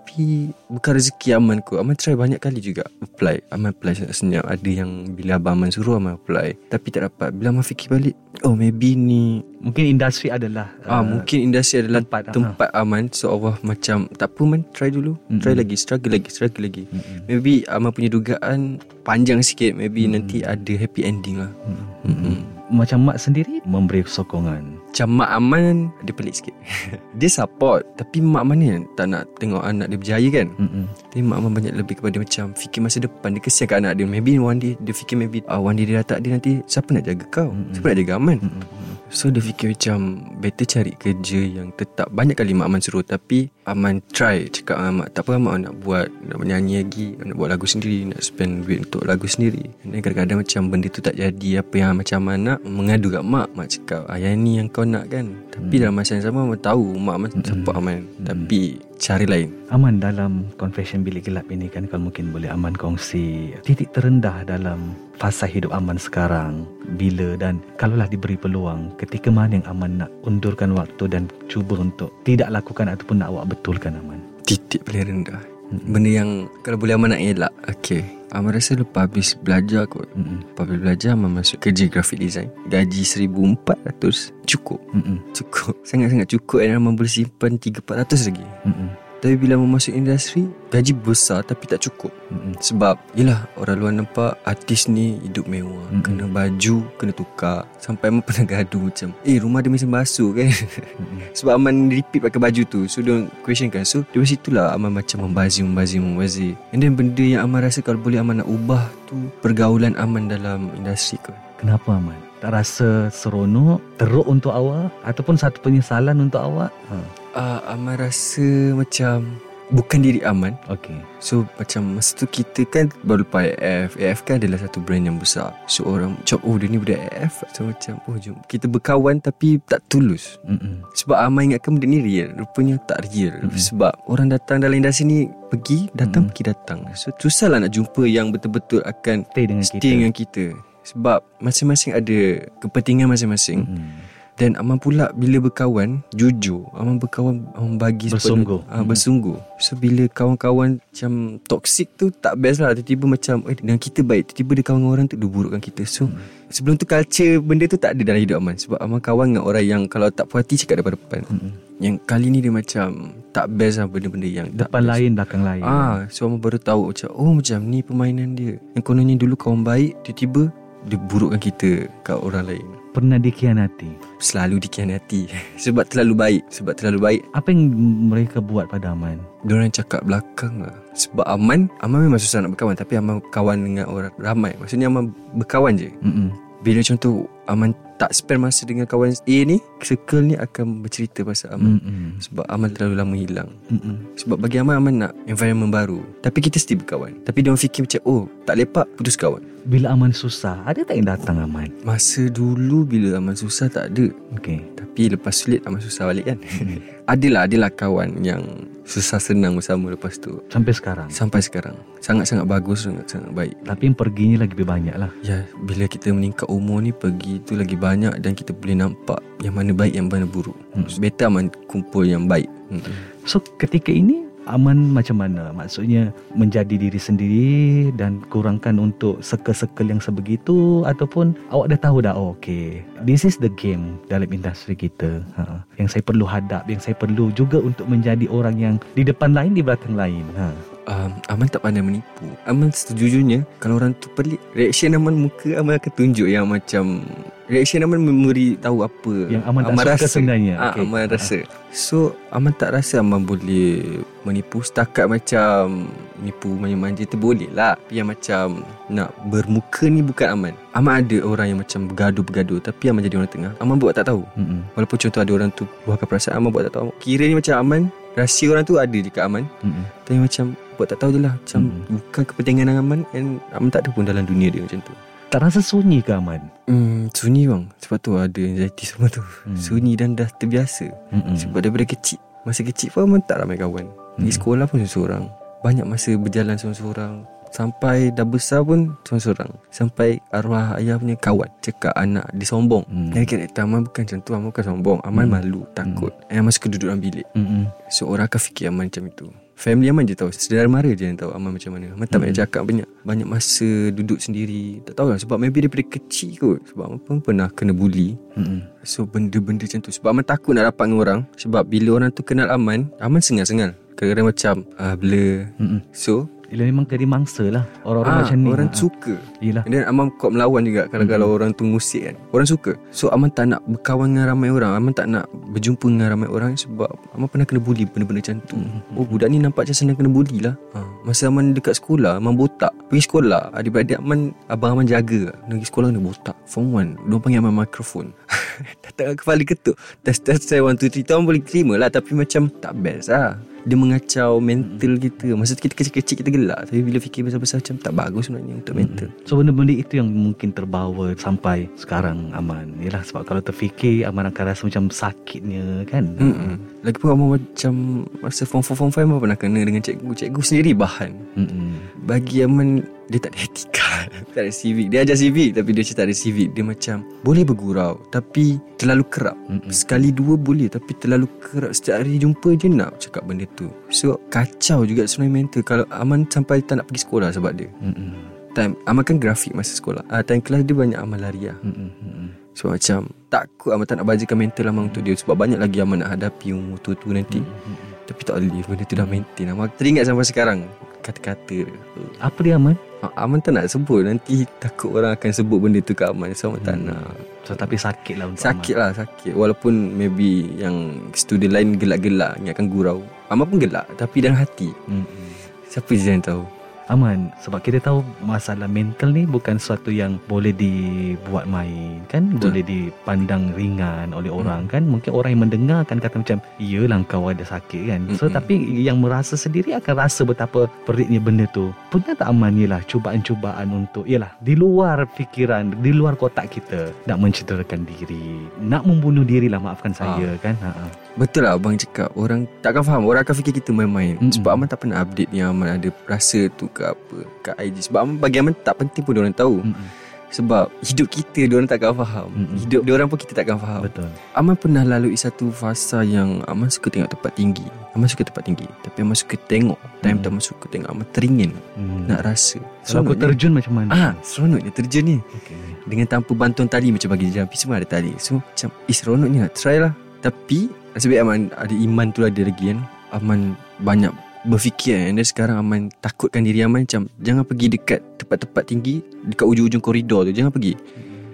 Bukan 0.69 0.91
rezeki 0.93 1.33
Aman 1.33 1.63
kot 1.65 1.81
Aman 1.81 1.97
try 1.97 2.13
banyak 2.13 2.37
kali 2.37 2.61
juga 2.61 2.85
Apply 3.01 3.41
Aman 3.49 3.73
apply 3.73 4.13
senyap 4.13 4.45
Ada 4.45 4.69
yang 4.83 5.17
Bila 5.17 5.41
Abang 5.41 5.57
Aman 5.57 5.73
suruh 5.73 5.97
Aman 5.97 6.21
apply 6.21 6.53
Tapi 6.69 6.87
tak 6.93 7.09
dapat 7.09 7.33
Bila 7.33 7.49
Aman 7.49 7.65
fikir 7.65 7.89
balik 7.89 8.13
Oh 8.45 8.53
maybe 8.53 8.93
ni 8.93 9.41
mungkin 9.63 9.89
industri 9.89 10.29
adalah 10.29 10.69
Ah 10.85 10.99
uh, 10.99 11.03
Mungkin 11.03 11.49
industri 11.49 11.81
adalah 11.81 12.05
tempat, 12.05 12.21
ah. 12.29 12.33
Tempat 12.35 12.69
Aman 12.77 13.09
So 13.09 13.33
Allah 13.33 13.57
macam 13.65 14.05
Tak 14.13 14.37
apa 14.37 14.41
man 14.45 14.61
Try 14.75 14.93
dulu 14.93 15.17
Mm-mm. 15.31 15.41
Try 15.41 15.57
lagi 15.57 15.75
Struggle 15.79 16.13
lagi 16.13 16.29
Struggle 16.29 16.67
lagi 16.67 16.83
Mm-mm. 16.91 17.17
Maybe 17.25 17.65
Aman 17.71 17.89
punya 17.89 18.13
dugaan 18.13 18.83
Panjang 19.01 19.41
sikit 19.41 19.73
Maybe 19.73 20.05
Mm-mm. 20.05 20.13
nanti 20.19 20.37
ada 20.45 20.73
happy 20.77 21.07
ending 21.07 21.41
lah 21.41 21.51
Mm-mm. 21.65 21.87
Mm-mm. 22.05 22.37
Macam 22.69 23.05
mak 23.05 23.17
sendiri 23.17 23.61
memberi 23.65 24.05
sokongan 24.05 24.82
Macam 24.93 25.09
mak 25.17 25.31
Aman 25.33 25.89
Dia 26.05 26.13
pelik 26.13 26.37
sikit 26.37 26.53
Dia 27.19 27.25
support 27.25 27.81
Tapi 27.97 28.21
mak 28.21 28.45
Aman 28.45 28.61
ni 28.61 28.69
Tak 28.93 29.09
nak 29.09 29.25
tengok 29.41 29.65
anak 29.65 29.89
dia 29.89 29.97
berjaya 29.97 30.29
kan 30.29 30.47
Mm-mm. 30.53 30.85
Tapi 31.09 31.21
mak 31.25 31.41
Aman 31.41 31.49
banyak 31.57 31.73
lebih 31.73 31.97
kepada 31.97 32.21
macam 32.21 32.53
Fikir 32.53 32.77
masa 32.85 33.01
depan 33.01 33.33
Dia 33.33 33.41
kesian 33.41 33.65
kat 33.73 33.81
anak 33.81 33.97
dia 33.97 34.05
Maybe 34.05 34.37
one 34.37 34.61
day 34.61 34.77
Dia 34.77 34.93
fikir 34.93 35.17
maybe 35.17 35.41
uh, 35.49 35.57
One 35.57 35.81
day 35.81 35.89
dia 35.89 36.05
dah 36.05 36.13
tak 36.13 36.21
dia 36.21 36.37
nanti 36.37 36.61
Siapa 36.69 36.93
nak 36.93 37.09
jaga 37.09 37.25
kau 37.33 37.49
Mm-mm. 37.49 37.73
Siapa 37.73 37.85
nak 37.89 37.97
jaga 38.05 38.13
Aman 38.21 38.37
Mm-mm. 38.37 38.92
So 39.13 39.29
dia 39.29 39.45
fikir 39.45 39.77
macam 39.77 40.25
Better 40.41 40.65
cari 40.65 40.97
kerja 40.97 41.41
yang 41.45 41.69
tetap. 41.77 42.09
Banyak 42.09 42.33
kali 42.33 42.57
mak 42.57 42.65
Aman 42.65 42.81
suruh 42.81 43.05
Tapi 43.05 43.45
Aman 43.69 44.01
try. 44.09 44.49
Cakap 44.49 44.81
dengan 44.81 45.05
mak 45.05 45.13
Tak 45.13 45.29
apa 45.29 45.37
mak 45.37 45.55
nak 45.61 45.73
buat 45.85 46.09
Nak 46.25 46.37
menyanyi 46.41 46.81
lagi 46.81 47.13
Nak 47.21 47.37
buat 47.37 47.53
lagu 47.53 47.69
sendiri 47.69 48.09
Nak 48.09 48.25
spend 48.25 48.65
duit 48.65 48.89
untuk 48.89 49.05
lagu 49.05 49.29
sendiri. 49.29 49.69
Dan 49.85 50.01
kadang-kadang 50.01 50.41
macam 50.41 50.61
Benda 50.73 50.87
tu 50.89 50.99
tak 51.05 51.13
jadi. 51.13 51.61
Apa 51.61 51.73
yang 51.77 51.93
macam 52.01 52.17
Aman 52.25 52.37
nak 52.41 52.59
Mengadu 52.65 53.13
kat 53.13 53.23
mak. 53.23 53.47
Mak 53.53 53.67
cakap 53.69 54.01
ah, 54.09 54.17
Yang 54.17 54.35
ni 54.41 54.51
yang 54.57 54.67
kau 54.73 54.83
nak 54.83 55.05
kan? 55.13 55.29
Tapi 55.53 55.75
Hmm. 55.77 55.81
dalam 55.85 55.95
masa 55.95 56.17
yang 56.17 56.25
sama 56.25 56.49
Aman 56.49 56.57
tahu 56.57 56.85
Mak 56.97 57.15
Aman 57.15 57.29
Mm-mm. 57.29 57.45
support 57.45 57.75
Aman. 57.77 58.01
Mm-mm. 58.09 58.25
Tapi 58.25 58.61
Cara 59.03 59.27
lain 59.27 59.51
Aman 59.67 59.99
dalam 59.99 60.47
confession 60.55 61.03
bilik 61.03 61.27
gelap 61.27 61.51
ini 61.51 61.67
kan 61.67 61.91
kalau 61.91 62.07
mungkin 62.07 62.31
boleh 62.31 62.47
Aman 62.47 62.71
kongsi 62.71 63.51
titik 63.67 63.91
terendah 63.91 64.47
dalam 64.47 64.95
fasa 65.19 65.43
hidup 65.43 65.75
Aman 65.75 65.99
sekarang 65.99 66.63
bila 66.95 67.35
dan 67.35 67.59
kalaulah 67.75 68.07
diberi 68.07 68.39
peluang 68.39 68.95
ketika 68.95 69.27
mana 69.27 69.59
yang 69.59 69.67
Aman 69.67 69.99
nak 69.99 70.11
undurkan 70.23 70.71
waktu 70.71 71.11
dan 71.11 71.27
cuba 71.51 71.83
untuk 71.83 72.15
tidak 72.23 72.47
lakukan 72.47 72.87
ataupun 72.87 73.19
nak 73.19 73.35
awak 73.35 73.51
betulkan 73.51 73.99
Aman. 73.99 74.23
Titik 74.47 74.87
paling 74.87 75.27
rendah. 75.27 75.52
Benda 75.81 76.09
yang 76.09 76.29
Kalau 76.61 76.77
boleh 76.77 76.93
Aman 76.93 77.15
nak 77.15 77.21
elak 77.23 77.53
Okay 77.65 78.23
Aman 78.33 78.49
rasa 78.49 78.73
lepas 78.73 79.05
habis 79.05 79.37
belajar 79.37 79.85
kot. 79.85 80.09
Mm-mm. 80.17 80.41
Lepas 80.41 80.65
habis 80.65 80.79
belajar 80.81 81.13
Aman 81.13 81.37
masuk 81.37 81.61
kerja 81.61 81.85
graphic 81.85 82.17
design. 82.17 82.49
Gaji 82.65 83.29
1400 83.29 84.33
Cukup. 84.49 84.81
Mm-mm. 84.89 85.21
Cukup. 85.37 85.77
Sangat-sangat 85.87 86.33
cukup. 86.33 86.65
Dan 86.65 86.81
Aman 86.81 86.97
boleh 86.97 87.13
simpan 87.13 87.61
3-400 87.61 88.33
lagi. 88.33 88.47
Mm-mm. 88.65 88.89
Tapi 89.23 89.39
bila 89.39 89.55
Aman 89.55 89.79
masuk 89.79 89.95
industri 89.95 90.51
Gaji 90.67 90.91
besar 90.91 91.47
Tapi 91.47 91.63
tak 91.63 91.79
cukup 91.87 92.11
Mm-mm. 92.27 92.59
Sebab 92.59 92.99
Yelah 93.15 93.47
Orang 93.55 93.79
luar 93.79 93.95
nampak 93.95 94.35
Artis 94.43 94.91
ni 94.91 95.15
hidup 95.23 95.47
mewah 95.47 95.87
Mm-mm. 95.87 96.03
Kena 96.03 96.27
baju 96.27 96.83
Kena 96.99 97.15
tukar 97.15 97.63
Sampai 97.79 98.11
Aman 98.11 98.19
pernah 98.19 98.43
gaduh 98.43 98.91
macam 98.91 99.15
Eh 99.23 99.39
rumah 99.39 99.63
ada 99.63 99.71
mesin 99.71 99.87
basuh 99.87 100.35
kan 100.35 100.51
Mm-mm. 100.99 101.31
Sebab 101.31 101.55
Aman 101.55 101.87
repeat 101.87 102.19
pakai 102.19 102.35
baju 102.43 102.61
tu 102.67 102.83
So 102.91 102.99
dia 102.99 103.23
question 103.47 103.71
kan 103.71 103.87
So 103.87 104.03
dari 104.11 104.27
situlah 104.27 104.75
Aman 104.75 104.91
macam 104.91 105.23
membazir 105.23 105.63
Membazir 105.63 106.03
Membazir 106.03 106.59
And 106.75 106.83
then 106.83 106.99
benda 106.99 107.23
yang 107.23 107.47
Aman 107.47 107.63
rasa 107.63 107.79
Kalau 107.79 108.03
boleh 108.03 108.19
Aman 108.19 108.43
nak 108.43 108.51
ubah 108.51 108.91
tu 109.07 109.15
Pergaulan 109.39 109.95
Aman 109.95 110.27
dalam 110.27 110.67
industri 110.75 111.15
ke 111.23 111.31
Kenapa 111.63 111.95
Aman? 111.95 112.19
Tak 112.43 112.59
rasa 112.59 113.07
seronok, 113.07 113.79
teruk 113.95 114.27
untuk 114.27 114.51
awak 114.51 114.91
ataupun 115.07 115.39
satu 115.39 115.63
penyesalan 115.63 116.19
untuk 116.19 116.43
awak? 116.43 116.75
Ha. 116.91 117.22
Uh, 117.33 117.59
Aman 117.67 117.97
rasa 117.97 118.45
macam 118.71 119.37
Bukan 119.71 120.05
diri 120.05 120.21
Aman 120.21 120.53
Okey. 120.67 120.93
So 121.17 121.47
macam 121.55 121.97
masa 121.97 122.13
tu 122.13 122.27
kita 122.27 122.61
kan 122.67 122.91
Baru 123.01 123.23
lepas 123.23 123.57
AF 123.57 123.95
AF 123.95 124.21
kan 124.21 124.37
adalah 124.37 124.59
satu 124.59 124.77
brand 124.77 125.01
yang 125.01 125.17
besar 125.17 125.49
So 125.65 125.87
orang 125.87 126.13
macam 126.13 126.37
Oh 126.43 126.59
dia 126.59 126.67
ni 126.67 126.77
budak 126.77 126.99
AF 127.09 127.41
So 127.55 127.65
macam 127.65 127.97
Oh 128.05 128.13
jom 128.13 128.37
Kita 128.45 128.67
berkawan 128.67 129.17
tapi 129.17 129.57
tak 129.63 129.81
tulus 129.87 130.37
Mm-mm. 130.45 130.83
Sebab 130.93 131.17
Aman 131.17 131.49
ingatkan 131.49 131.73
benda 131.73 131.89
ni 131.89 132.03
real 132.03 132.35
Rupanya 132.35 132.77
tak 132.85 133.07
real 133.09 133.39
Mm-mm. 133.39 133.55
Sebab 133.55 133.97
orang 134.05 134.29
datang 134.29 134.61
dalam 134.61 134.77
industri 134.77 135.07
ni 135.07 135.19
Pergi 135.49 135.89
Datang 135.95 136.27
Mm-mm. 136.27 136.35
pergi 136.35 136.43
datang 136.43 136.79
So 136.93 137.09
susahlah 137.15 137.57
nak 137.57 137.73
jumpa 137.73 138.03
yang 138.05 138.29
betul-betul 138.29 138.83
akan 138.83 139.25
Stay 139.25 139.47
dengan 139.47 139.63
Stay 139.65 139.79
kita. 139.79 139.89
dengan 139.89 140.11
kita 140.11 140.45
Sebab 140.85 141.23
masing-masing 141.39 141.95
ada 141.95 142.17
Kepentingan 142.61 143.09
masing-masing 143.09 143.63
Mm-mm. 143.63 144.02
Dan 144.33 144.57
Aman 144.57 144.75
pula 144.75 145.13
bila 145.13 145.37
berkawan 145.39 146.01
Jujur 146.09 146.65
Aman 146.73 146.97
berkawan 146.97 147.45
Aman 147.53 147.77
bagi 147.77 148.09
Bersungguh. 148.09 148.65
sepenuh, 148.65 148.73
ah, 148.73 148.81
Bersungguh. 148.81 149.37
So 149.57 149.77
bila 149.77 150.09
kawan-kawan 150.09 150.81
Macam 150.81 151.11
toxic 151.39 151.93
tu 151.93 152.09
Tak 152.09 152.35
best 152.35 152.57
lah. 152.57 152.73
Tiba-tiba 152.73 153.05
macam 153.07 153.45
eh, 153.45 153.53
Dengan 153.53 153.77
kita 153.77 154.01
baik. 154.01 154.33
Tiba-tiba 154.33 154.51
dia 154.55 154.65
kawan 154.65 154.79
dengan 154.79 154.91
orang 154.91 155.05
tu 155.05 155.15
Dia 155.15 155.29
burukkan 155.29 155.61
kita. 155.61 155.85
So 155.85 156.09
Sebelum 156.49 156.75
tu 156.75 156.83
culture 156.83 157.37
Benda 157.39 157.65
tu 157.65 157.77
tak 157.77 157.93
ada 157.93 158.01
dalam 158.03 158.17
hidup 158.19 158.37
Aman. 158.37 158.57
Sebab 158.57 158.77
Aman 158.77 158.97
kawan 158.99 159.25
dengan 159.29 159.43
orang 159.43 159.63
yang 159.63 159.81
Kalau 159.85 160.09
tak 160.09 160.25
puas 160.25 160.41
hati 160.41 160.57
Cakap 160.57 160.81
depan-depan 160.81 161.21
Mm-mm. 161.29 161.51
Yang 161.77 161.95
kali 162.03 162.27
ni 162.27 162.39
dia 162.39 162.49
macam 162.49 162.87
Tak 163.29 163.45
best 163.49 163.77
lah 163.77 163.85
benda-benda 163.85 164.25
yang 164.25 164.47
Depan 164.49 164.81
best. 164.81 164.89
lain, 164.89 165.09
belakang 165.13 165.41
lain. 165.43 165.61
Ah, 165.61 166.09
so 166.09 166.25
Aman 166.25 166.37
baru 166.37 166.57
tahu 166.57 166.89
macam 166.89 167.09
Oh 167.13 167.31
macam 167.31 167.59
ni 167.63 167.79
permainan 167.79 168.33
dia. 168.33 168.57
Yang 168.73 168.81
kononnya 168.83 169.13
dulu 169.13 169.37
kawan 169.37 169.61
baik 169.61 169.93
Tiba-tiba 170.01 170.49
Dia 170.83 170.97
burukkan 170.99 171.37
kita 171.37 171.85
Kat 172.01 172.17
orang 172.17 172.49
lain 172.49 172.67
Pernah 172.93 173.17
dikhianati. 173.17 173.89
Selalu 174.21 174.69
dikhianati. 174.69 175.25
Sebab 175.65 175.89
terlalu 175.89 176.13
baik. 176.13 176.43
Sebab 176.53 176.77
terlalu 176.77 176.99
baik. 177.01 177.21
Apa 177.33 177.49
yang 177.49 177.73
mereka 178.13 178.37
buat 178.37 178.69
pada 178.69 178.93
Aman? 178.93 179.17
Diorang 179.49 179.73
cakap 179.73 180.05
belakang 180.05 180.61
lah. 180.61 180.77
Sebab 180.93 181.25
Aman 181.25 181.73
Aman 181.81 182.05
memang 182.05 182.21
susah 182.21 182.45
nak 182.45 182.53
berkawan. 182.53 182.77
Tapi 182.77 183.01
Aman 183.01 183.17
kawan 183.33 183.65
dengan 183.65 183.89
orang 183.89 184.13
ramai. 184.21 184.53
Maksudnya 184.61 184.93
Aman 184.93 185.09
berkawan 185.33 185.73
je. 185.73 185.89
Mm-mm. 186.05 186.29
Bila 186.61 186.85
contoh 186.85 187.25
Aman 187.49 187.73
tak 187.97 188.13
spend 188.13 188.45
masa 188.45 188.61
dengan 188.63 188.85
kawan 188.85 189.17
A 189.17 189.37
ni 189.41 189.57
Circle 189.81 190.23
ni 190.29 190.35
akan 190.37 190.85
bercerita 190.85 191.25
pasal 191.25 191.57
Aman. 191.57 191.81
Mm-mm. 191.81 192.21
Sebab 192.21 192.45
Aman 192.45 192.77
terlalu 192.77 192.93
lama 192.93 193.15
hilang. 193.17 193.49
Mm-mm. 193.73 194.05
Sebab 194.21 194.37
bagi 194.37 194.61
Aman 194.61 194.77
Aman 194.77 194.95
nak 195.01 195.17
environment 195.25 195.73
baru. 195.73 196.05
Tapi 196.21 196.45
kita 196.45 196.61
still 196.61 196.77
berkawan. 196.85 197.17
Tapi 197.25 197.41
diorang 197.41 197.57
fikir 197.57 197.89
macam 197.89 198.01
Oh 198.05 198.29
Tak 198.45 198.53
lepak 198.53 198.85
putus 199.01 199.17
kawan 199.17 199.52
Bila 199.63 199.95
Aman 199.95 200.11
susah 200.11 200.59
Ada 200.67 200.83
tak 200.83 200.95
yang 200.99 201.07
datang 201.07 201.39
Aman? 201.39 201.71
Masa 201.87 202.27
dulu 202.27 202.83
bila 202.83 203.15
Aman 203.19 203.35
susah 203.35 203.71
tak 203.71 203.95
ada. 203.95 204.11
Okay 204.35 204.59
Tapi 204.75 205.15
lepas 205.15 205.31
sulit 205.31 205.63
Aman 205.63 205.79
susah 205.79 206.11
balik 206.11 206.35
kan? 206.35 206.39
Adalah 207.13 207.51
adalah 207.51 207.67
kawan 207.67 208.23
yang 208.23 208.43
Susah 208.83 209.19
senang 209.19 209.59
bersama 209.59 209.91
lepas 209.91 210.15
tu. 210.19 210.43
Sampai 210.51 210.71
sekarang? 210.75 211.07
Sampai 211.11 211.39
sekarang. 211.43 211.75
Sangat-sangat 211.99 212.47
bagus 212.47 212.87
Sangat-sangat 212.87 213.31
baik. 213.31 213.55
Tapi 213.63 213.81
yang 213.91 213.95
perginya 213.95 214.37
lagi 214.43 214.51
lebih 214.55 214.67
banyak 214.67 214.95
lah. 214.95 215.11
Ya 215.23 215.43
bila 215.67 215.87
kita 215.87 216.11
meningkat 216.11 216.47
umur 216.47 216.83
ni 216.83 216.91
Pergi 216.95 217.43
tu 217.43 217.55
lagi 217.55 217.75
banyak 217.75 218.19
Dan 218.23 218.35
kita 218.35 218.55
boleh 218.55 218.75
nampak 218.75 219.19
Yang 219.43 219.53
mana 219.55 219.71
baik 219.75 219.93
Yang 219.95 220.07
mana 220.11 220.25
buruk. 220.27 220.57
Hmm. 220.75 220.87
Better 220.99 221.27
Aman 221.27 221.51
kumpul 221.67 222.07
yang 222.07 222.27
baik. 222.27 222.47
Hmm. 222.71 222.83
So 223.23 223.39
ketika 223.59 223.91
ini 223.91 224.22
Aman 224.47 224.91
macam 224.91 225.23
mana? 225.23 225.55
Maksudnya 225.55 226.11
menjadi 226.35 226.75
diri 226.75 226.99
sendiri 226.99 227.51
dan 227.95 228.19
kurangkan 228.27 228.75
untuk 228.79 229.23
circle-circle 229.23 229.87
yang 229.87 230.01
sebegitu 230.03 230.83
ataupun 230.83 231.31
awak 231.53 231.71
dah 231.71 231.79
tahu 231.79 231.97
dah 232.03 232.15
oh, 232.15 232.35
okay 232.35 232.83
this 233.03 233.27
is 233.27 233.35
the 233.37 233.51
game 233.59 233.99
dalam 234.07 234.31
industri 234.31 234.73
kita. 234.73 235.21
Ha. 235.35 235.61
Yang 235.77 235.99
saya 235.99 236.03
perlu 236.03 236.25
hadap, 236.25 236.63
yang 236.71 236.79
saya 236.79 236.95
perlu 236.95 237.29
juga 237.35 237.59
untuk 237.59 237.85
menjadi 237.85 238.25
orang 238.31 238.55
yang 238.57 238.75
di 238.95 239.03
depan 239.03 239.35
lain 239.35 239.53
di 239.53 239.61
belakang 239.61 239.93
lain. 239.93 240.23
Ha. 240.39 240.72
Um, 240.87 241.11
Aman 241.29 241.47
tak 241.47 241.63
pandai 241.63 241.83
menipu. 241.83 242.27
Aman 242.43 242.69
sejujurnya 242.71 243.43
Kalau 243.59 243.79
orang 243.79 243.95
tu 243.97 244.07
pelik 244.11 244.39
Reaction 244.51 244.95
Aman 244.95 245.15
muka 245.15 245.55
Aman 245.59 245.79
akan 245.79 245.91
tunjuk 245.93 246.27
yang 246.27 246.47
macam 246.47 247.03
Reaction 247.47 247.83
Aman 247.83 247.99
memberi 247.99 248.55
tahu 248.55 248.87
apa 248.87 249.13
Yang 249.27 249.43
Aman 249.43 249.61
tak 249.67 249.99
suka 249.99 250.07
sebenarnya. 250.07 250.53
Ah, 250.55 250.71
Okey. 250.71 250.83
Aman 250.87 251.01
rasa. 251.11 251.37
So 251.75 251.97
Aman 252.31 252.53
tak 252.55 252.71
rasa 252.71 253.03
Aman 253.03 253.23
boleh 253.23 254.03
Menipu. 254.23 254.63
Setakat 254.63 255.11
macam 255.11 255.87
Nipu 256.23 256.55
manja-manja 256.55 257.03
tu 257.03 257.19
boleh 257.19 257.51
lah. 257.51 257.75
Tapi 257.75 257.99
yang 257.99 258.07
macam 258.07 258.63
Nak 258.87 259.11
bermuka 259.27 259.91
ni 259.91 259.99
bukan 259.99 260.27
Aman 260.31 260.53
Aman 260.71 261.03
ada 261.03 261.17
orang 261.23 261.47
yang 261.51 261.59
macam 261.59 261.91
Bergaduh-bergaduh 261.91 262.63
Tapi 262.63 262.83
Aman 262.87 263.03
jadi 263.03 263.19
orang 263.19 263.31
tengah. 263.31 263.51
Aman 263.59 263.75
buat 263.75 263.91
tak 263.95 264.07
tahu. 264.07 264.23
Mm-mm. 264.39 264.63
Walaupun 264.79 264.97
contoh 265.03 265.19
ada 265.19 265.31
orang 265.35 265.51
tu 265.51 265.65
Buahkan 265.83 266.07
perasaan 266.07 266.39
Aman 266.39 266.49
buat 266.51 266.71
tak 266.71 266.79
tahu. 266.79 266.89
Kira 267.03 267.27
ni 267.27 267.35
macam 267.35 267.55
Aman 267.59 267.81
Rahsia 268.13 268.45
orang 268.53 268.61
tu 268.61 268.77
ada 268.77 268.93
dekat 268.93 269.25
Aman 269.25 269.49
Mm-mm. 269.65 269.83
tapi 270.05 270.21
macam 270.21 270.53
Buat 270.73 270.87
tak 270.89 270.99
tahu 270.99 271.11
je 271.11 271.19
lah 271.19 271.33
Macam 271.35 271.61
Hmm. 271.63 271.83
bukan 271.91 272.23
kepentingan 272.25 272.71
Aman 272.71 273.01
And 273.11 273.37
Aman 273.51 273.69
tak 273.69 273.83
ada 273.83 273.89
pun 273.89 274.03
dalam 274.03 274.23
dunia 274.23 274.47
dia 274.47 274.59
macam 274.59 274.79
tu 274.79 274.93
Tak 275.27 275.39
rasa 275.41 275.59
sunyi 275.59 275.99
ke 275.99 276.11
Aman? 276.11 276.41
Hmm, 276.65 277.09
sunyi 277.09 277.45
bang 277.45 277.65
Sebab 277.77 277.97
tu 277.99 278.11
ada 278.15 278.39
anxiety 278.39 278.83
semua 278.85 279.07
tu 279.07 279.19
Hmm. 279.19 279.49
hmm. 279.49 279.57
Sunyi 279.57 279.93
dan 279.93 280.13
dah 280.13 280.29
terbiasa 280.29 280.87
Mm-mm. 281.09 281.35
Sebab 281.35 281.59
daripada 281.59 281.85
kecil 281.85 282.17
Masa 282.43 282.61
kecil 282.61 282.89
pun 282.89 283.05
Aman 283.05 283.21
tak 283.21 283.39
ramai 283.39 283.55
kawan 283.55 283.87
Pergi 284.13 284.23
Hmm. 284.23 284.35
sekolah 284.35 284.65
pun 284.65 284.81
seorang 284.81 285.23
Banyak 285.59 285.85
masa 285.85 286.11
berjalan 286.13 286.53
seorang-seorang 286.53 287.23
Sampai 287.49 288.09
dah 288.09 288.25
besar 288.25 288.61
pun 288.61 288.97
seorang-seorang 289.03 289.53
Sampai 289.69 290.09
arwah 290.29 290.73
ayah 290.75 290.97
punya 290.97 291.13
kawan 291.15 291.49
Cakap 291.59 291.93
anak 291.93 292.25
dia 292.31 292.43
sombong 292.43 292.81
Hmm. 292.83 293.07
hmm. 293.07 293.11
Dan 293.11 293.23
karakter 293.23 293.61
Aman 293.61 293.81
bukan 293.83 294.01
macam 294.03 294.19
tu 294.19 294.31
Aman 294.33 294.47
bukan 294.49 294.65
sombong 294.65 294.99
Aman 295.01 295.25
Hmm. 295.25 295.33
malu, 295.35 295.61
takut 295.71 296.11
hmm. 296.25 296.33
Aman 296.35 296.49
suka 296.49 296.67
duduk 296.67 296.89
dalam 296.89 296.99
bilik 296.99 297.25
Mm-mm. 297.31 297.69
So 297.87 298.05
orang 298.07 298.25
akan 298.25 298.41
fikir 298.43 298.67
Aman 298.67 298.89
macam 298.89 299.05
itu 299.07 299.27
Family 299.53 299.87
Aman 299.89 300.09
je 300.09 300.17
tahu 300.17 300.33
Saudara 300.33 300.65
mara 300.65 300.89
je 300.89 301.05
yang 301.05 301.17
tahu 301.17 301.31
Aman 301.31 301.53
macam 301.53 301.77
mana. 301.77 301.93
Aman 301.93 302.09
tak 302.09 302.19
banyak 302.25 302.37
cakap 302.37 302.61
banyak 302.65 302.87
Banyak 303.05 303.27
masa 303.29 303.93
duduk 303.93 304.17
sendiri. 304.17 304.81
Tak 304.83 304.97
tahu 304.97 305.13
lah 305.13 305.19
Sebab 305.21 305.37
maybe 305.37 305.63
daripada 305.63 305.85
kecil 305.85 306.35
kot. 306.41 306.59
Sebab 306.73 306.83
Aman 306.89 306.99
pun 306.99 307.21
pernah 307.21 307.47
kena 307.53 307.71
bully. 307.71 308.17
Mm-mm. 308.33 308.65
So 308.81 309.05
benda-benda 309.05 309.63
macam 309.69 309.79
tu. 309.85 309.91
Sebab 309.93 310.09
Aman 310.09 310.25
takut 310.25 310.57
nak 310.57 310.73
dapat 310.73 310.83
dengan 310.89 310.99
orang. 311.05 311.19
Sebab 311.37 311.63
bila 311.69 311.89
orang 312.01 312.09
tu 312.11 312.25
kenal 312.25 312.49
Aman 312.49 312.89
Aman 312.97 313.21
sengal-sengal. 313.21 313.77
Kadang-kadang 313.93 314.27
macam 314.27 314.55
ah, 314.81 314.95
Blur. 314.97 315.47
Mm-mm. 315.61 315.79
So 315.93 316.27
memang 316.61 316.85
jadi 316.85 317.09
mangsa 317.09 317.49
lah. 317.49 317.65
Orang-orang 317.81 318.13
ah, 318.13 318.19
macam 318.21 318.37
ni. 318.37 318.49
Orang 318.53 318.69
Ha, 318.69 318.77
suka. 318.77 319.13
Yelah. 319.41 319.63
Then 319.65 319.89
Aman 319.89 320.13
kuat 320.13 320.37
melawan 320.37 320.61
juga 320.61 320.85
Kalau-kalau 320.85 321.25
Hmm. 321.25 321.35
orang 321.35 321.49
tu 321.51 321.65
ngusik 321.65 322.01
kan. 322.05 322.15
Orang 322.29 322.45
suka. 322.45 322.71
So 322.93 323.09
Aman 323.09 323.33
tak 323.33 323.49
nak 323.49 323.65
berkawan 323.65 324.13
dengan 324.13 324.29
ramai 324.29 324.53
orang. 324.53 324.77
Aman 324.77 324.93
tak 324.93 325.09
nak 325.09 325.25
berjumpa 325.49 325.81
dengan 325.83 326.13
ramai 326.13 326.29
orang 326.29 326.53
Sebab 326.53 326.85
Aman 327.17 327.25
pernah 327.25 327.49
kena 327.49 327.57
bully 327.57 327.89
Benda-benda 327.89 328.21
macam 328.21 328.37
tu. 328.45 328.55
Hmm. 328.55 328.79
Oh 328.93 329.01
budak 329.03 329.33
ni 329.33 329.41
nampak 329.41 329.65
macam 329.65 329.73
senang 329.73 329.97
kena 329.97 330.13
bully 330.13 330.37
lah. 330.39 330.53
Ha. 330.75 330.79
Masa 331.01 331.33
Aman 331.33 331.57
dekat 331.57 331.79
sekolah 331.79 332.21
Aman 332.21 332.37
botak. 332.37 332.69
Pergi 332.85 333.01
sekolah 333.03 333.49
Adik-beradik 333.51 333.97
Aman 333.97 334.37
Abang 334.45 334.77
Aman 334.77 334.85
jaga. 334.85 335.33
Pergi 335.49 335.65
sekolah 335.65 335.89
kena 335.89 336.01
botak. 336.01 336.37
Form 336.45 336.69
1 336.75 337.09
Diorang 337.09 337.21
panggil 337.23 337.39
Aman 337.41 337.53
mikrofon. 337.57 338.13
Datang 338.85 339.17
kepala 339.17 339.41
ketuk. 339.41 339.73
Test 340.05 340.21
test 340.21 340.45
saya 340.45 340.61
one 340.61 340.77
two 340.77 340.91
three. 340.91 341.01
Tu 341.01 341.15
Aman 341.15 341.25
boleh 341.25 341.41
terima 341.41 341.79
lah. 341.79 341.89
Tapi 341.89 342.13
macam 342.13 342.51
tak 342.61 342.77
best 342.77 343.09
lah 343.09 343.39
dia 343.63 343.77
mengacau 343.79 344.43
mental 344.43 344.99
kita. 344.99 345.31
Masa 345.39 345.55
kita 345.55 345.73
kecil-kecil 345.75 346.15
kita 346.19 346.29
gelak. 346.29 346.67
Tapi 346.67 346.83
bila 346.83 346.99
fikir 346.99 347.23
besar-besar 347.23 347.63
Macam 347.63 347.75
tak 347.79 347.93
bagus 347.95 348.27
sebenarnya 348.27 348.53
Untuk 348.59 348.75
mental. 348.75 349.07
So 349.23 349.39
benda-benda 349.39 349.73
itu 349.73 350.03
yang 350.03 350.11
mungkin 350.11 350.51
terbawa 350.51 351.15
sampai 351.15 351.71
sekarang 351.79 352.35
Aman. 352.35 352.75
Yelah 352.83 353.03
sebab 353.07 353.23
kalau 353.23 353.39
terfikir 353.39 354.03
Aman 354.03 354.27
akan 354.27 354.43
rasa 354.43 354.67
macam 354.67 354.91
sakitnya 354.91 355.87
kan? 355.87 356.11
Mm-mm. 356.19 356.83
Lagipun 356.83 357.09
Aman 357.15 357.27
macam 357.39 357.73
Masa 358.19 358.43
form 358.43 358.63
4, 358.63 358.75
form 358.75 358.91
5 358.91 358.99
Aman 358.99 359.19
pernah 359.23 359.37
kena 359.39 359.59
dengan 359.63 359.81
cikgu. 359.83 360.11
Cikgu 360.11 360.41
sendiri 360.43 360.71
bahan. 360.75 361.11
Mm-mm. 361.39 361.71
Bagi 362.03 362.43
Aman 362.43 362.83
Dia 363.07 363.19
tak 363.23 363.31
ada 363.35 363.39
etika 363.47 363.92
Tak 364.33 364.41
ada 364.43 364.51
civic. 364.53 364.87
Dia 364.89 365.05
ajar 365.05 365.17
civic 365.17 365.55
Tapi 365.55 365.69
dia 365.71 365.81
macam 365.85 365.95
tak 365.95 366.05
ada 366.05 366.15
civic. 366.15 366.47
Dia 366.53 366.63
macam 366.63 366.95
Boleh 367.21 367.43
bergurau 367.45 367.93
Tapi 368.09 368.57
Terlalu 368.79 369.03
kerap. 369.07 369.37
Mm-mm. 369.47 369.71
Sekali 369.71 370.09
dua 370.11 370.35
boleh 370.35 370.67
Tapi 370.67 370.91
terlalu 370.99 371.27
kerap. 371.39 371.71
Setiap 371.71 372.03
hari 372.03 372.19
jumpa 372.19 372.49
je 372.59 372.67
nak 372.67 372.99
Cakap 372.99 373.23
benda 373.23 373.47
tu. 373.55 373.71
So 373.87 374.19
kacau 374.27 374.83
juga 374.83 375.07
sebenarnya 375.07 375.33
mental. 375.43 375.61
Kalau 375.63 375.85
Aman 375.93 376.27
sampai 376.27 376.59
tak 376.65 376.81
nak 376.81 376.91
pergi 376.91 377.01
sekolah 377.07 377.29
Sebab 377.31 377.51
dia. 377.55 377.69
Mm-mm. 377.79 378.11
Time 378.53 378.77
Aman 378.85 379.01
kan 379.01 379.17
grafik 379.17 379.57
masa 379.57 379.73
sekolah. 379.73 380.05
Uh, 380.11 380.21
Time 380.21 380.43
kelas 380.43 380.61
dia 380.67 380.75
banyak 380.77 380.99
Aman 380.99 381.19
lari 381.23 381.49
lah. 381.49 381.57
Mm-mm. 381.63 382.29
Sebab 382.53 382.77
macam 382.77 382.99
Takut 383.33 383.71
Aman 383.73 383.85
tak 383.89 383.97
nak 383.97 384.05
bajakan 384.05 384.37
mental 384.37 384.69
Aman 384.69 384.93
untuk 384.93 385.01
dia. 385.01 385.17
Sebab 385.17 385.33
banyak 385.33 385.57
lagi 385.57 385.81
Aman 385.81 386.05
nak 386.05 386.13
hadapi 386.17 386.53
Umur 386.53 386.77
tua-tua 386.83 387.17
nanti. 387.17 387.41
Mm-mm. 387.41 388.05
Tapi 388.05 388.21
tak 388.21 388.35
boleh 388.37 388.61
Benda 388.67 388.83
tu 388.85 388.95
dah 388.99 389.07
maintain. 389.07 389.47
Aman 389.49 389.71
teringat 389.73 390.05
sampai 390.05 390.27
sekarang. 390.27 390.59
Kata-kata 391.03 391.67
dia. 391.67 391.79
Apa 392.21 392.39
dia 392.45 392.55
Aman? 392.55 392.77
Ah, 393.03 393.27
Aman 393.27 393.43
tak 393.43 393.59
nak 393.59 393.67
sebut. 393.67 394.07
Nanti 394.07 394.47
takut 394.63 394.95
orang 394.95 395.19
akan 395.19 395.31
sebut 395.35 395.59
benda 395.59 395.83
tu 395.83 395.91
ke 395.91 396.07
Aman. 396.07 396.31
So 396.31 396.55
Aman 396.55 396.63
tak 396.63 396.79
Hmm. 396.79 396.87
nak. 396.87 397.19
So 397.43 397.51
tapi 397.51 397.75
sakit 397.75 398.15
lah 398.15 398.31
untuk 398.31 398.39
Sakit 398.39 398.75
lah 398.79 398.95
sakit. 398.95 399.35
Walaupun 399.35 399.91
maybe 399.91 400.55
Yang 400.55 400.75
student 401.13 401.51
lain 401.51 401.75
gelak-gelak 401.75 402.39
Ingatkan 402.39 402.71
gurau. 402.71 403.03
Aman 403.27 403.43
pun 403.43 403.59
gelak 403.59 403.91
Tapi 403.99 404.23
dalam 404.23 404.39
hati. 404.39 404.71
Aman. 404.87 405.03
Mm-mm. 405.03 405.27
Siapa 405.67 405.91
je 405.91 406.07
yang 406.07 406.23
tahu 406.23 406.62
Aman 406.91 407.31
sebab 407.39 407.63
kita 407.63 407.79
tahu 407.79 408.03
masalah 408.23 408.67
mental 408.67 409.15
ni 409.15 409.23
bukan 409.23 409.55
sesuatu 409.55 409.87
yang 409.87 410.19
boleh 410.27 410.51
dibuat 410.51 411.47
main 411.47 412.03
kan? 412.11 412.27
Betul. 412.35 412.51
boleh 412.51 412.63
dipandang 412.63 413.55
ringan 413.55 414.11
oleh 414.11 414.27
orang 414.27 414.67
kan? 414.67 414.83
Mungkin 414.83 415.15
orang 415.15 415.31
yang 415.37 415.43
mendengar 415.47 415.87
akan 415.87 415.97
kata 416.03 416.15
macam 416.19 416.37
iyalah 416.59 416.99
kau 417.07 417.31
ada 417.31 417.45
sakit 417.47 417.81
kan? 417.87 418.01
So 418.19 418.27
Mm-mm. 418.27 418.35
tapi 418.35 418.53
yang 418.83 418.99
merasa 418.99 419.39
sendiri 419.39 419.71
akan 419.79 419.93
rasa 419.95 420.27
betapa 420.27 420.67
peritnya 420.83 421.23
benda 421.23 421.47
tu. 421.55 421.71
Punya 421.87 422.17
tak 422.19 422.27
aman 422.27 422.55
ialah 422.59 422.83
cubaan-cubaan 422.83 423.67
untuk 423.71 424.03
ialah 424.03 424.35
di 424.43 424.59
luar 424.59 425.07
fikiran 425.15 425.71
di 425.79 425.91
luar 425.95 426.19
kotak 426.19 426.51
kita 426.51 426.91
nak 427.07 427.17
mencederakan 427.19 427.87
diri. 427.87 428.43
Nak 428.59 428.83
membunuh 428.83 429.23
diri 429.23 429.47
lah 429.47 429.63
maafkan 429.63 429.95
saya 429.95 430.35
kan? 430.43 430.59
Ha 430.59 430.71
ha. 430.71 430.85
Betul 431.13 431.45
lah 431.45 431.53
abang 431.53 431.77
cakap 431.77 432.09
Orang 432.17 432.49
takkan 432.65 432.81
faham 432.81 433.05
Orang 433.05 433.21
akan 433.21 433.35
fikir 433.37 433.61
kita 433.61 433.69
main-main. 433.69 434.17
Mm-mm. 434.17 434.33
Sebab 434.33 434.49
Aman 434.57 434.65
tak 434.65 434.81
pernah 434.81 435.05
update 435.05 435.29
Yang 435.29 435.47
Aman 435.53 435.67
ada 435.69 435.89
rasa 436.09 436.49
tu 436.57 436.65
ke 436.73 436.89
apa 436.89 437.17
Kat 437.45 437.55
IG 437.61 437.85
Sebab 437.89 437.99
Aman 438.01 438.15
bagi 438.17 438.41
Aman 438.41 438.53
tak 438.57 438.81
penting 438.81 439.05
pun 439.05 439.13
orang 439.21 439.35
tahu. 439.35 439.61
Mm-mm. 439.61 439.87
Sebab 440.33 440.73
hidup 440.81 441.13
kita 441.13 441.45
Diorang 441.45 441.69
takkan 441.69 441.93
faham. 441.93 442.33
Mm-mm. 442.33 442.57
Hidup 442.65 442.81
diorang 442.81 443.05
pun 443.05 443.21
kita 443.21 443.37
takkan 443.37 443.61
faham. 443.61 443.85
Betul. 443.85 444.09
Aman 444.33 444.57
pernah 444.57 444.81
lalui 444.81 445.13
satu 445.13 445.53
fasa 445.53 446.01
yang 446.01 446.41
Aman 446.49 446.73
suka 446.73 446.89
tengok 446.89 447.13
tempat 447.13 447.37
tinggi. 447.37 447.69
Aman 447.93 448.09
suka 448.09 448.25
tempat 448.25 448.49
tinggi 448.49 448.65
Tapi 448.81 448.97
Aman 449.05 449.13
suka 449.13 449.37
tengok. 449.37 449.77
Time 450.01 450.17
Hmm. 450.17 450.23
tu 450.25 450.27
Aman 450.33 450.41
suka 450.41 450.65
tengok 450.65 450.89
Aman 450.89 451.05
teringin 451.13 451.53
hmm. 451.77 452.09
Nak 452.09 452.25
rasa. 452.25 452.57
Kalau 452.89 453.05
aku 453.05 453.13
terjun 453.13 453.53
macam 453.53 453.73
mana? 453.77 453.89
Ah, 453.93 454.11
seronoknya 454.25 454.73
terjun 454.73 455.05
ni. 455.05 455.17
Okay. 455.21 455.61
Dengan 455.85 456.09
tanpa 456.09 456.33
bantuan 456.33 456.65
tali 456.65 456.89
Macam 456.89 457.13
bagi 457.13 457.29
jampi 457.29 457.53
Semua 457.53 457.77
ada 457.77 457.85
tali. 457.85 458.17
So 458.17 458.41
macam 458.41 458.73
Eh 458.89 458.95
seronoknya 458.97 459.45
nak 459.45 459.53
try 459.53 459.77
lah 459.77 459.93
Tapi 460.23 460.71
baik 460.95 461.19
Aman 461.19 461.51
Ada 461.51 461.75
iman 461.75 462.07
tu 462.09 462.23
ada 462.23 462.41
lagi 462.41 462.71
kan. 462.71 462.79
Aman 463.11 463.59
banyak 463.83 464.09
berfikir 464.47 465.11
And 465.11 465.19
then 465.19 465.27
sekarang 465.27 465.59
Aman 465.59 465.91
Takutkan 465.99 466.47
diri 466.47 466.63
Aman 466.63 466.87
Macam 466.87 467.11
Jangan 467.19 467.43
pergi 467.43 467.67
dekat 467.69 467.99
Tempat-tempat 468.17 468.63
tinggi 468.63 469.03
Dekat 469.27 469.43
ujung-ujung 469.43 469.83
koridor 469.83 470.23
tu. 470.23 470.31
Jangan 470.31 470.49
pergi. 470.49 470.73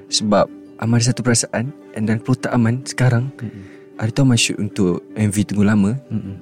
Sebab 0.10 0.49
Aman 0.82 0.97
ada 0.97 1.13
satu 1.13 1.21
perasaan 1.21 1.69
And 1.93 2.10
then 2.10 2.17
pelotak 2.17 2.49
Aman 2.49 2.82
Sekarang 2.84 3.30
Mm-mm. 3.38 3.78
Hari 3.99 4.10
tu 4.10 4.21
Aman 4.23 4.39
shoot 4.39 4.56
untuk 4.56 5.04
MV 5.13 5.36
Tunggu 5.45 5.67
Lama. 5.67 5.91
Mm-mm. 6.10 6.36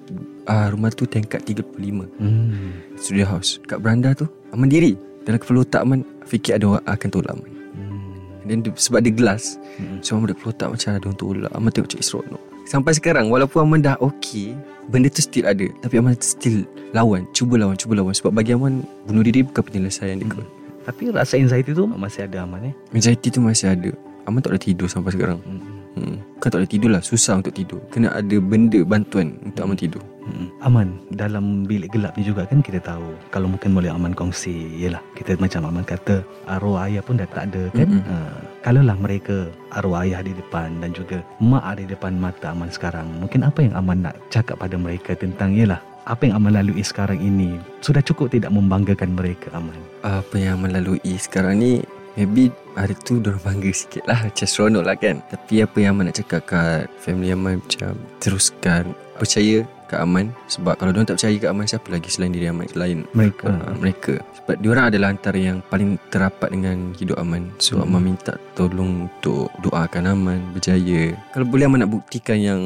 uh, 0.46 0.68
Rumah 0.72 0.94
tu 0.94 1.04
tingkat 1.04 1.42
35 1.44 1.74
Hmm. 2.22 2.86
Studio 2.96 3.26
house. 3.26 3.58
Kat 3.66 3.82
beranda 3.82 4.14
tu 4.14 4.30
Aman 4.54 4.70
diri. 4.70 4.94
Dalam 5.26 5.42
kepala 5.42 5.66
otak 5.66 5.82
Aman 5.84 6.06
Fikir 6.24 6.56
ada 6.56 6.70
orang 6.70 6.86
akan 6.86 7.10
tolak 7.12 7.34
Aman 7.36 7.57
Hmm. 8.48 8.56
And 8.56 8.64
then 8.64 8.72
dia, 8.72 8.72
sebab 8.80 9.04
dia 9.04 9.12
gelas. 9.12 9.60
Mm-mm. 9.76 10.00
So 10.00 10.16
Aman 10.16 10.32
dah 10.32 10.38
pelotak 10.40 10.72
macam 10.72 10.88
ada 10.96 11.04
orang 11.04 11.20
tolak 11.20 11.52
Aman 11.52 11.70
tengok 11.76 11.90
cik 11.92 12.02
seronok 12.02 12.42
Sampai 12.64 12.96
sekarang 12.96 13.28
Walaupun 13.28 13.60
Aman 13.68 13.80
dah 13.84 14.00
okay 14.00 14.56
Benda 14.88 15.12
tu 15.12 15.20
still 15.20 15.44
ada. 15.44 15.68
Tapi 15.84 16.00
Aman 16.00 16.16
still 16.24 16.64
lawan. 16.96 17.28
Cuba 17.36 17.60
lawan 17.60 17.76
Cuba 17.76 18.00
lawan. 18.00 18.16
Sebab 18.16 18.32
bagi 18.32 18.56
Aman 18.56 18.88
Bunuh 19.04 19.20
diri 19.20 19.44
bukan 19.44 19.68
penyelesaian 19.68 20.16
dia. 20.16 20.32
Kot 20.32 20.48
Tapi 20.88 21.12
rasa 21.12 21.36
anxiety 21.36 21.76
tu 21.76 21.84
masih 21.92 22.24
ada 22.24 22.48
Aman 22.48 22.72
eh? 22.72 22.74
Anxiety 22.96 23.28
tu 23.28 23.44
masih 23.44 23.76
ada. 23.76 23.92
Aman 24.24 24.40
tak 24.40 24.56
boleh 24.56 24.64
tidur 24.64 24.88
sampai 24.88 25.12
sekarang. 25.12 25.44
Mm-mm. 25.44 25.77
Hmm. 25.98 26.38
Kan 26.38 26.48
tak 26.54 26.60
boleh 26.62 26.72
tidur 26.72 26.90
lah 26.94 27.02
Susah 27.02 27.42
untuk 27.42 27.54
tidur 27.58 27.82
Kena 27.90 28.14
ada 28.14 28.38
benda 28.38 28.80
bantuan 28.86 29.42
Untuk 29.42 29.66
Aman 29.66 29.78
tidur 29.78 30.04
Mm-mm. 30.28 30.52
Aman 30.60 31.00
dalam 31.16 31.64
bilik 31.64 31.96
gelap 31.96 32.12
ni 32.20 32.28
juga 32.28 32.44
kan 32.44 32.60
kita 32.60 32.84
tahu 32.84 33.16
kalau 33.32 33.48
mungkin 33.48 33.72
boleh 33.72 33.88
Aman 33.88 34.12
kongsi 34.12 34.76
yalah 34.76 35.00
kita 35.16 35.40
macam 35.40 35.72
Aman 35.72 35.88
kata 35.88 36.20
arwah 36.52 36.84
ayah 36.84 37.00
pun 37.00 37.16
dah 37.16 37.30
tak 37.32 37.48
ada 37.48 37.72
kan 37.72 37.88
Mm-mm. 37.88 38.04
ha, 38.12 38.36
kalaulah 38.60 38.98
mereka 39.00 39.48
arwah 39.72 40.04
ayah 40.04 40.20
di 40.20 40.36
depan 40.36 40.84
dan 40.84 40.92
juga 40.92 41.24
mak 41.40 41.64
ada 41.64 41.80
di 41.80 41.90
depan 41.96 42.20
mata 42.20 42.52
Aman 42.52 42.68
sekarang 42.68 43.08
mungkin 43.24 43.48
apa 43.48 43.64
yang 43.64 43.74
Aman 43.80 44.04
nak 44.04 44.20
cakap 44.28 44.60
pada 44.60 44.76
mereka 44.76 45.16
tentang 45.16 45.56
yalah 45.56 45.80
apa 46.08 46.28
yang 46.28 46.44
Aman 46.44 46.56
lalui 46.56 46.84
sekarang 46.84 47.20
ini 47.24 47.56
sudah 47.80 48.04
cukup 48.04 48.32
tidak 48.32 48.52
membanggakan 48.52 49.16
mereka 49.16 49.52
Aman 49.56 49.76
Apa 50.04 50.40
yang 50.40 50.60
Aman 50.60 50.76
lalui 50.76 51.00
sekarang 51.20 51.60
ni 51.60 51.84
Maybe 52.18 52.50
hari 52.74 52.98
tu 53.06 53.22
Diorang 53.22 53.40
bangga 53.46 53.70
sikit 53.70 54.04
lah 54.10 54.26
Macam 54.26 54.48
seronok 54.50 54.84
lah 54.84 54.98
kan. 54.98 55.22
Tapi 55.30 55.62
apa 55.62 55.78
yang 55.78 55.94
Aman 55.96 56.10
nak 56.10 56.18
cakap 56.18 56.42
Kat 56.50 56.90
family 56.98 57.30
Aman 57.32 57.62
Macam 57.62 57.94
teruskan 58.18 58.98
Percaya 59.22 59.62
kat 59.88 60.04
Aman. 60.04 60.36
Sebab 60.52 60.76
kalau 60.76 60.92
diorang 60.92 61.08
tak 61.08 61.16
percaya 61.16 61.36
kat 61.40 61.50
Aman 61.54 61.66
Siapa 61.70 61.88
lagi 61.94 62.10
selain 62.12 62.34
diri 62.36 62.52
Aman 62.52 62.68
Selain 62.68 63.08
mereka. 63.16 63.48
Uh, 63.48 63.74
mereka. 63.80 64.14
Sebab 64.44 64.56
diorang 64.60 64.86
adalah 64.92 65.08
antara 65.16 65.40
yang 65.40 65.64
Paling 65.64 65.96
terapat 66.12 66.50
dengan 66.52 66.92
hidup 66.98 67.18
Aman. 67.22 67.54
So 67.62 67.80
Hmm. 67.80 67.94
Aman 67.94 68.14
minta 68.14 68.36
tolong 68.58 69.08
Untuk 69.08 69.48
doakan 69.64 70.12
Aman 70.12 70.40
Berjaya. 70.52 71.16
Kalau 71.32 71.46
boleh 71.48 71.66
Aman 71.70 71.88
nak 71.88 71.94
buktikan 71.94 72.38
yang 72.42 72.62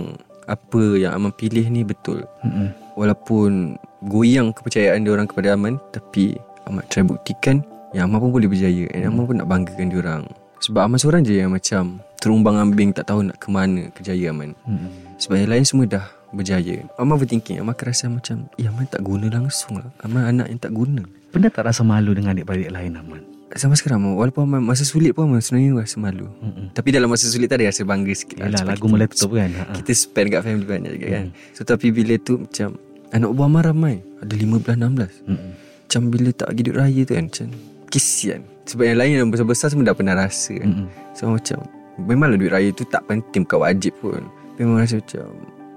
Apa 0.49 0.97
yang 0.97 1.13
Aman 1.13 1.35
pilih 1.35 1.67
ni 1.69 1.85
betul. 1.85 2.25
Mm-mm. 2.41 2.73
Walaupun 2.97 3.77
Goyang 4.01 4.49
kepercayaan 4.57 5.05
diorang 5.05 5.29
kepada 5.29 5.53
Aman 5.53 5.77
Tapi 5.93 6.33
Aman 6.65 6.81
try 6.89 7.05
buktikan 7.05 7.61
Yang 7.91 8.03
Aman 8.05 8.19
pun 8.19 8.29
boleh 8.31 8.47
berjaya 8.47 8.85
And 8.89 9.03
Aman 9.05 9.23
pun 9.23 9.35
nak 9.35 9.47
banggakan 9.47 9.87
diorang 9.87 10.23
Sebab 10.59 10.81
Aman 10.81 10.95
seorang 10.95 11.21
je 11.21 11.35
yang 11.35 11.51
macam 11.51 11.99
Terumbang 12.17 12.55
ambing 12.55 12.91
Tak 12.91 13.05
tahu 13.05 13.21
nak 13.21 13.35
ke 13.35 13.47
mana 13.47 13.91
Kejaya 13.91 14.29
Aman 14.29 14.55
Mm-mm. 14.61 15.17
sebab 15.17 15.35
yang 15.37 15.49
lain 15.49 15.63
semua 15.63 15.85
dah 15.85 16.01
berjaya 16.31 16.87
Aman 16.95 17.15
berthinking 17.15 17.57
Aman 17.57 17.71
akan 17.71 17.85
rasa 17.85 18.05
macam 18.07 18.47
Eh 18.55 18.63
Aman 18.63 18.85
tak 18.85 19.01
guna 19.01 19.27
langsung 19.27 19.77
lah 19.77 19.89
Aman 19.99 20.23
anak 20.25 20.47
yang 20.47 20.57
tak 20.57 20.71
guna 20.71 21.03
pernah 21.27 21.47
tak 21.47 21.63
rasa 21.63 21.81
malu 21.81 22.11
dengan 22.11 22.31
adik-beradik 22.31 22.69
lain 22.69 22.95
Aman 22.95 23.21
Sampai 23.51 23.75
sekarang 23.75 24.15
Walaupun 24.15 24.45
Aman 24.45 24.63
masa 24.63 24.81
sulit 24.81 25.11
pun 25.11 25.27
Aman 25.27 25.39
sebenarnya 25.39 25.75
rasa 25.77 25.97
malu 25.97 26.31
Mm-mm. 26.39 26.71
Tapi 26.71 26.89
dalam 26.89 27.07
masa 27.07 27.25
sulit 27.25 27.47
tadi 27.47 27.65
rasa 27.65 27.83
bangga 27.83 28.13
sikit 28.13 28.37
lah. 28.37 28.47
Yelah 28.47 28.59
Sebab 28.61 28.71
lagu 28.71 28.85
kita- 28.85 28.93
meletup 28.95 29.29
kan 29.33 29.49
Ha. 29.51 29.63
Kita 29.75 29.91
spend 29.91 30.27
kat 30.29 30.41
family 30.41 30.63
banyak 30.65 30.91
juga 30.93 31.07
kan 31.11 31.25
Hmm. 31.27 31.51
So 31.51 31.61
tapi 31.63 31.89
bila 31.89 32.15
tu 32.15 32.39
macam 32.39 32.79
Anak 33.11 33.29
buah 33.29 33.45
Aman 33.45 33.63
ramai 33.65 33.95
Ada 34.17 34.33
15-16 34.33 35.27
Mm-mm. 35.27 35.51
Macam 35.81 36.01
bila 36.07 36.29
tak 36.31 36.47
pergi 36.47 36.61
duduk 36.63 36.77
raya 36.77 37.01
tu 37.01 37.13
kan 37.13 37.25
Macam 37.27 37.47
kesian. 37.91 38.41
Sebab 38.65 38.87
yang 38.87 38.97
lain 38.97 39.13
yang 39.19 39.29
besar-besar 39.29 39.67
semua 39.67 39.83
dah 39.83 39.95
pernah 39.97 40.15
rasa 40.15 40.55
kan. 40.55 40.69
Mm-mm. 40.69 40.87
So 41.11 41.27
macam 41.27 41.59
Memanglah 41.99 42.39
duit 42.39 42.49
raya 42.49 42.71
tu 42.71 42.87
tak 42.87 43.03
penting 43.05 43.43
Bukan 43.43 43.59
wajib 43.61 43.93
pun. 43.99 44.23
Tapi 44.55 44.59
memang 44.63 44.79
rasa 44.79 44.97
macam 44.97 45.27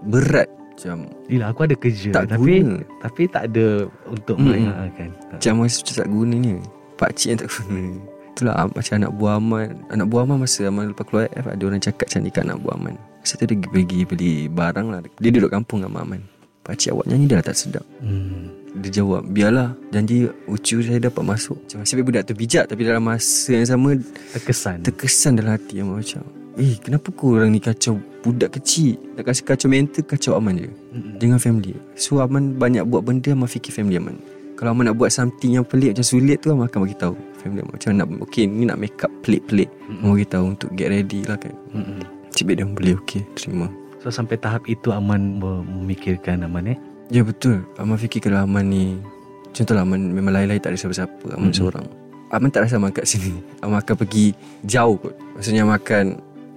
Berat 0.07 0.49
Macam 0.49 0.97
Yelah 1.27 1.49
aku 1.51 1.61
ada 1.67 1.75
kerja 1.75 2.09
Tak 2.15 2.25
tapi 2.31 2.63
guna. 2.63 2.77
tapi 3.03 3.23
tak 3.27 3.43
ada 3.51 3.67
untuk 4.07 4.39
Mm-mm. 4.39 4.47
mereka 4.47 4.73
kan. 4.95 5.11
Macam 5.35 5.53
rasa 5.61 5.77
macam 5.83 5.95
tak 5.99 6.09
guna 6.09 6.35
ni 6.39 6.53
Pakcik 6.95 7.29
yang 7.29 7.41
tak 7.43 7.51
guna. 7.51 7.83
Itulah 8.35 8.55
ah, 8.55 8.67
macam 8.67 8.95
anak 8.95 9.13
buah 9.15 9.35
Aman. 9.39 9.69
Anak 9.91 10.07
buah 10.07 10.23
Aman 10.23 10.37
masa 10.39 10.61
Aman 10.67 10.85
lepas 10.91 11.05
keluar 11.07 11.27
F 11.35 11.47
Ada 11.51 11.63
orang 11.67 11.83
cakap 11.83 12.07
macam 12.07 12.21
ni 12.23 12.31
anak 12.31 12.59
buah 12.63 12.75
Aman. 12.79 12.95
Masa 13.19 13.33
tu 13.35 13.45
dia 13.47 13.57
pergi 13.59 14.01
beli 14.07 14.33
barang 14.47 14.87
lah. 14.91 15.01
Dia 15.19 15.31
duduk 15.35 15.51
kampung 15.51 15.83
dengan 15.83 16.03
Aman. 16.03 16.23
Pakcik 16.63 16.95
awak 16.95 17.07
nyanyi 17.07 17.27
dah 17.29 17.43
tak 17.43 17.59
sedap. 17.59 17.85
Hmm. 17.99 18.64
Dia 18.75 18.91
jawab 19.03 19.23
Biarlah 19.31 19.79
Janji 19.95 20.27
ucu 20.51 20.83
saya 20.83 20.99
dapat 20.99 21.23
masuk. 21.23 21.59
Macam 21.63 21.79
nasib 21.83 21.95
baik 22.03 22.07
budak 22.11 22.23
tu 22.27 22.35
bijak 22.35 22.65
Tapi 22.67 22.83
dalam 22.83 23.03
masa 23.07 23.55
yang 23.55 23.69
sama 23.71 23.95
Terkesan. 24.35 24.83
Terkesan 24.83 25.39
dalam 25.39 25.55
hati 25.55 25.79
Aman 25.79 26.03
macam 26.03 26.27
Eh 26.59 26.79
kenapa 26.83 27.09
korang 27.15 27.55
ni 27.55 27.63
kacau 27.63 27.99
Budak 28.27 28.59
kecil? 28.59 28.99
Nak 29.15 29.31
kasi 29.31 29.47
kacau 29.47 29.71
mental 29.71 30.03
Kacau 30.03 30.35
Aman 30.35 30.59
je. 30.59 30.71
Mm-mm. 30.71 31.19
Dengan 31.23 31.39
family. 31.39 31.79
So 31.95 32.19
Aman 32.19 32.59
banyak 32.59 32.83
buat 32.91 33.07
benda 33.07 33.31
Aman 33.35 33.47
fikir 33.47 33.71
family 33.71 33.99
Aman. 33.99 34.19
Kalau 34.59 34.75
Aman 34.75 34.91
nak 34.91 34.99
buat 34.99 35.15
something 35.15 35.55
yang 35.55 35.67
pelik 35.67 35.95
Macam 35.95 36.07
sulit 36.07 36.43
tu 36.43 36.51
Aman 36.51 36.67
akan 36.67 36.81
bagi 36.83 36.99
tahu 36.99 37.15
Family 37.43 37.63
Aman. 37.63 37.75
Macam 37.79 37.91
nak 37.95 38.07
Okay 38.27 38.47
ni 38.51 38.67
nak 38.67 38.79
make 38.83 38.99
up 39.03 39.11
pelik-pelik. 39.23 39.71
Aman 40.03 40.19
tahu 40.27 40.45
Untuk 40.59 40.71
get 40.75 40.91
ready 40.91 41.23
lah 41.27 41.39
kan. 41.39 41.55
Mm-mm. 41.71 42.03
Cik 42.35 42.59
dia 42.59 42.67
boleh 42.67 42.99
okay 42.99 43.23
Terima. 43.39 43.71
So 44.03 44.11
sampai 44.11 44.37
tahap 44.37 44.67
itu 44.67 44.91
Aman 44.91 45.39
memikirkan 45.41 46.45
Aman 46.45 46.75
eh. 46.75 46.79
Ya 47.09 47.21
betul 47.21 47.65
Aman 47.77 47.97
fikir 47.97 48.21
kalau 48.21 48.43
Aman 48.43 48.69
ni 48.69 48.97
Contohlah 49.53 49.85
Aman 49.85 50.11
memang 50.11 50.33
lain-lain 50.33 50.59
tak 50.59 50.73
ada 50.73 50.79
siapa-siapa 50.79 51.37
Aman 51.37 51.53
Mhm. 51.53 51.57
seorang 51.57 51.87
Aman 52.33 52.49
tak 52.49 52.67
rasa 52.67 52.81
Aman 52.81 52.91
kat 52.91 53.05
sini 53.05 53.39
Aman 53.65 53.79
akan 53.79 53.95
pergi 53.97 54.33
jauh 54.63 54.97
kot 54.97 55.15
Maksudnya 55.37 55.63
Aman 55.63 55.77
akan 55.77 56.05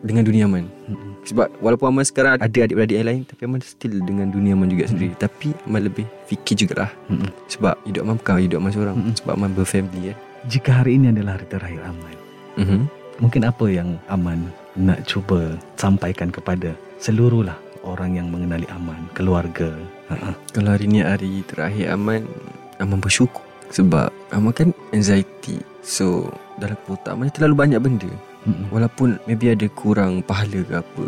Dengan 0.01 0.23
dunia 0.23 0.45
Aman 0.45 0.65
Mm-mm. 0.87 1.19
Sebab 1.25 1.51
walaupun 1.59 1.91
Aman 1.91 2.03
sekarang 2.03 2.37
ada 2.37 2.47
adik-beradik 2.47 2.95
yang 2.95 3.07
lain 3.07 3.21
Tapi 3.23 3.41
Aman 3.43 3.59
still 3.59 3.99
dengan 3.99 4.31
dunia 4.31 4.55
Aman 4.55 4.71
juga 4.71 4.87
sendiri 4.87 5.13
Tapi 5.13 5.51
Aman 5.67 5.83
lebih 5.83 6.07
fikir 6.25 6.55
jugalah 6.57 6.89
Mm-mm. 7.11 7.27
Sebab 7.47 7.75
hidup 7.83 8.01
Aman 8.07 8.15
bukan 8.17 8.39
hidup 8.39 8.57
Aman 8.57 8.71
seorang 8.71 8.95
Mm-mm. 8.95 9.13
Sebab 9.19 9.33
Aman 9.33 9.51
berfamily 9.51 10.13
kan 10.13 10.17
Jika 10.47 10.69
hari 10.79 10.95
ini 10.95 11.11
adalah 11.11 11.35
hari 11.35 11.45
terakhir 11.45 11.81
Aman, 11.83 12.15
mm-hmm. 12.55 12.81
mungkin 13.19 13.41
apa 13.43 13.65
yang 13.67 13.99
Aman 14.07 14.47
nak 14.77 15.03
cuba 15.03 15.57
sampaikan 15.75 16.29
kepada 16.29 16.71
seluruh 16.97 17.41
lah 17.41 17.57
orang 17.81 18.15
yang 18.15 18.29
mengenali 18.29 18.63
Aman, 18.69 19.09
keluarga. 19.11 19.73
Ha-ha. 20.07 20.31
Kalau 20.55 20.69
hari 20.71 20.87
ni 20.87 21.03
hari 21.03 21.43
terakhir 21.47 21.91
Aman 21.91 22.23
Aman 22.79 22.99
bersyukur. 23.03 23.43
Sebab 23.71 24.09
Aman 24.31 24.55
kan 24.55 24.69
anxiety. 24.95 25.59
So 25.83 26.31
dalam 26.59 26.79
kepala 26.83 26.95
otak 26.95 27.11
Aman 27.13 27.31
terlalu 27.31 27.55
banyak 27.55 27.79
benda. 27.83 28.11
Mm-mm. 28.47 28.71
Walaupun 28.71 29.19
maybe 29.27 29.51
ada 29.51 29.67
kurang 29.75 30.23
pahala 30.23 30.63
ke 30.63 30.73
apa. 30.79 31.07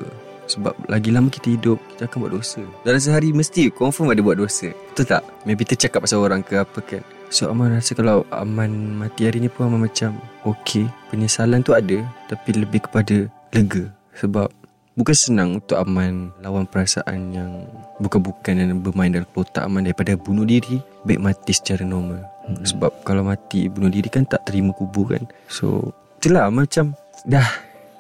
Sebab 0.50 0.74
lagi 0.90 1.14
lama 1.14 1.30
kita 1.30 1.54
hidup 1.54 1.78
Kita 1.94 2.10
akan 2.10 2.26
buat 2.26 2.34
dosa. 2.34 2.62
Dalam 2.82 2.98
sehari 3.00 3.30
mesti 3.32 3.70
confirm 3.72 4.12
ada 4.12 4.20
buat 4.20 4.36
dosa. 4.36 4.74
Betul 4.92 5.06
tak? 5.08 5.24
Maybe 5.48 5.64
tercakap 5.64 6.04
pasal 6.04 6.20
orang 6.20 6.44
ke 6.44 6.60
apa 6.60 6.80
kan. 6.84 7.06
So 7.30 7.48
Aman 7.54 7.78
rasa 7.78 7.96
kalau 7.96 8.28
Aman 8.34 9.00
mati 9.00 9.30
hari 9.30 9.40
ni 9.40 9.48
pun 9.48 9.70
Aman 9.70 9.86
macam 9.86 10.18
Okay 10.44 10.90
Penyesalan 11.14 11.64
tu 11.64 11.72
ada. 11.78 12.04
Tapi 12.28 12.50
lebih 12.58 12.90
kepada 12.90 13.30
lega. 13.56 13.88
Sebab 14.20 14.52
Bukan 15.00 15.16
senang 15.16 15.64
untuk 15.64 15.80
Aman 15.80 16.36
lawan 16.44 16.68
perasaan 16.68 17.32
yang 17.32 17.64
bukan-bukan 18.04 18.60
dan 18.60 18.84
bermain 18.84 19.08
dalam 19.08 19.24
otak 19.32 19.64
Aman 19.64 19.88
daripada 19.88 20.20
bunuh 20.20 20.44
diri 20.44 20.84
baik 21.08 21.24
mati 21.24 21.56
secara 21.56 21.88
normal. 21.88 22.20
Mm-mm. 22.52 22.68
Sebab 22.68 23.08
kalau 23.08 23.24
mati 23.24 23.72
bunuh 23.72 23.88
diri 23.88 24.12
kan 24.12 24.28
tak 24.28 24.44
terima 24.44 24.76
kubur 24.76 25.16
kan. 25.16 25.24
So 25.48 25.96
itulah 26.20 26.52
macam 26.52 27.00
dah 27.24 27.48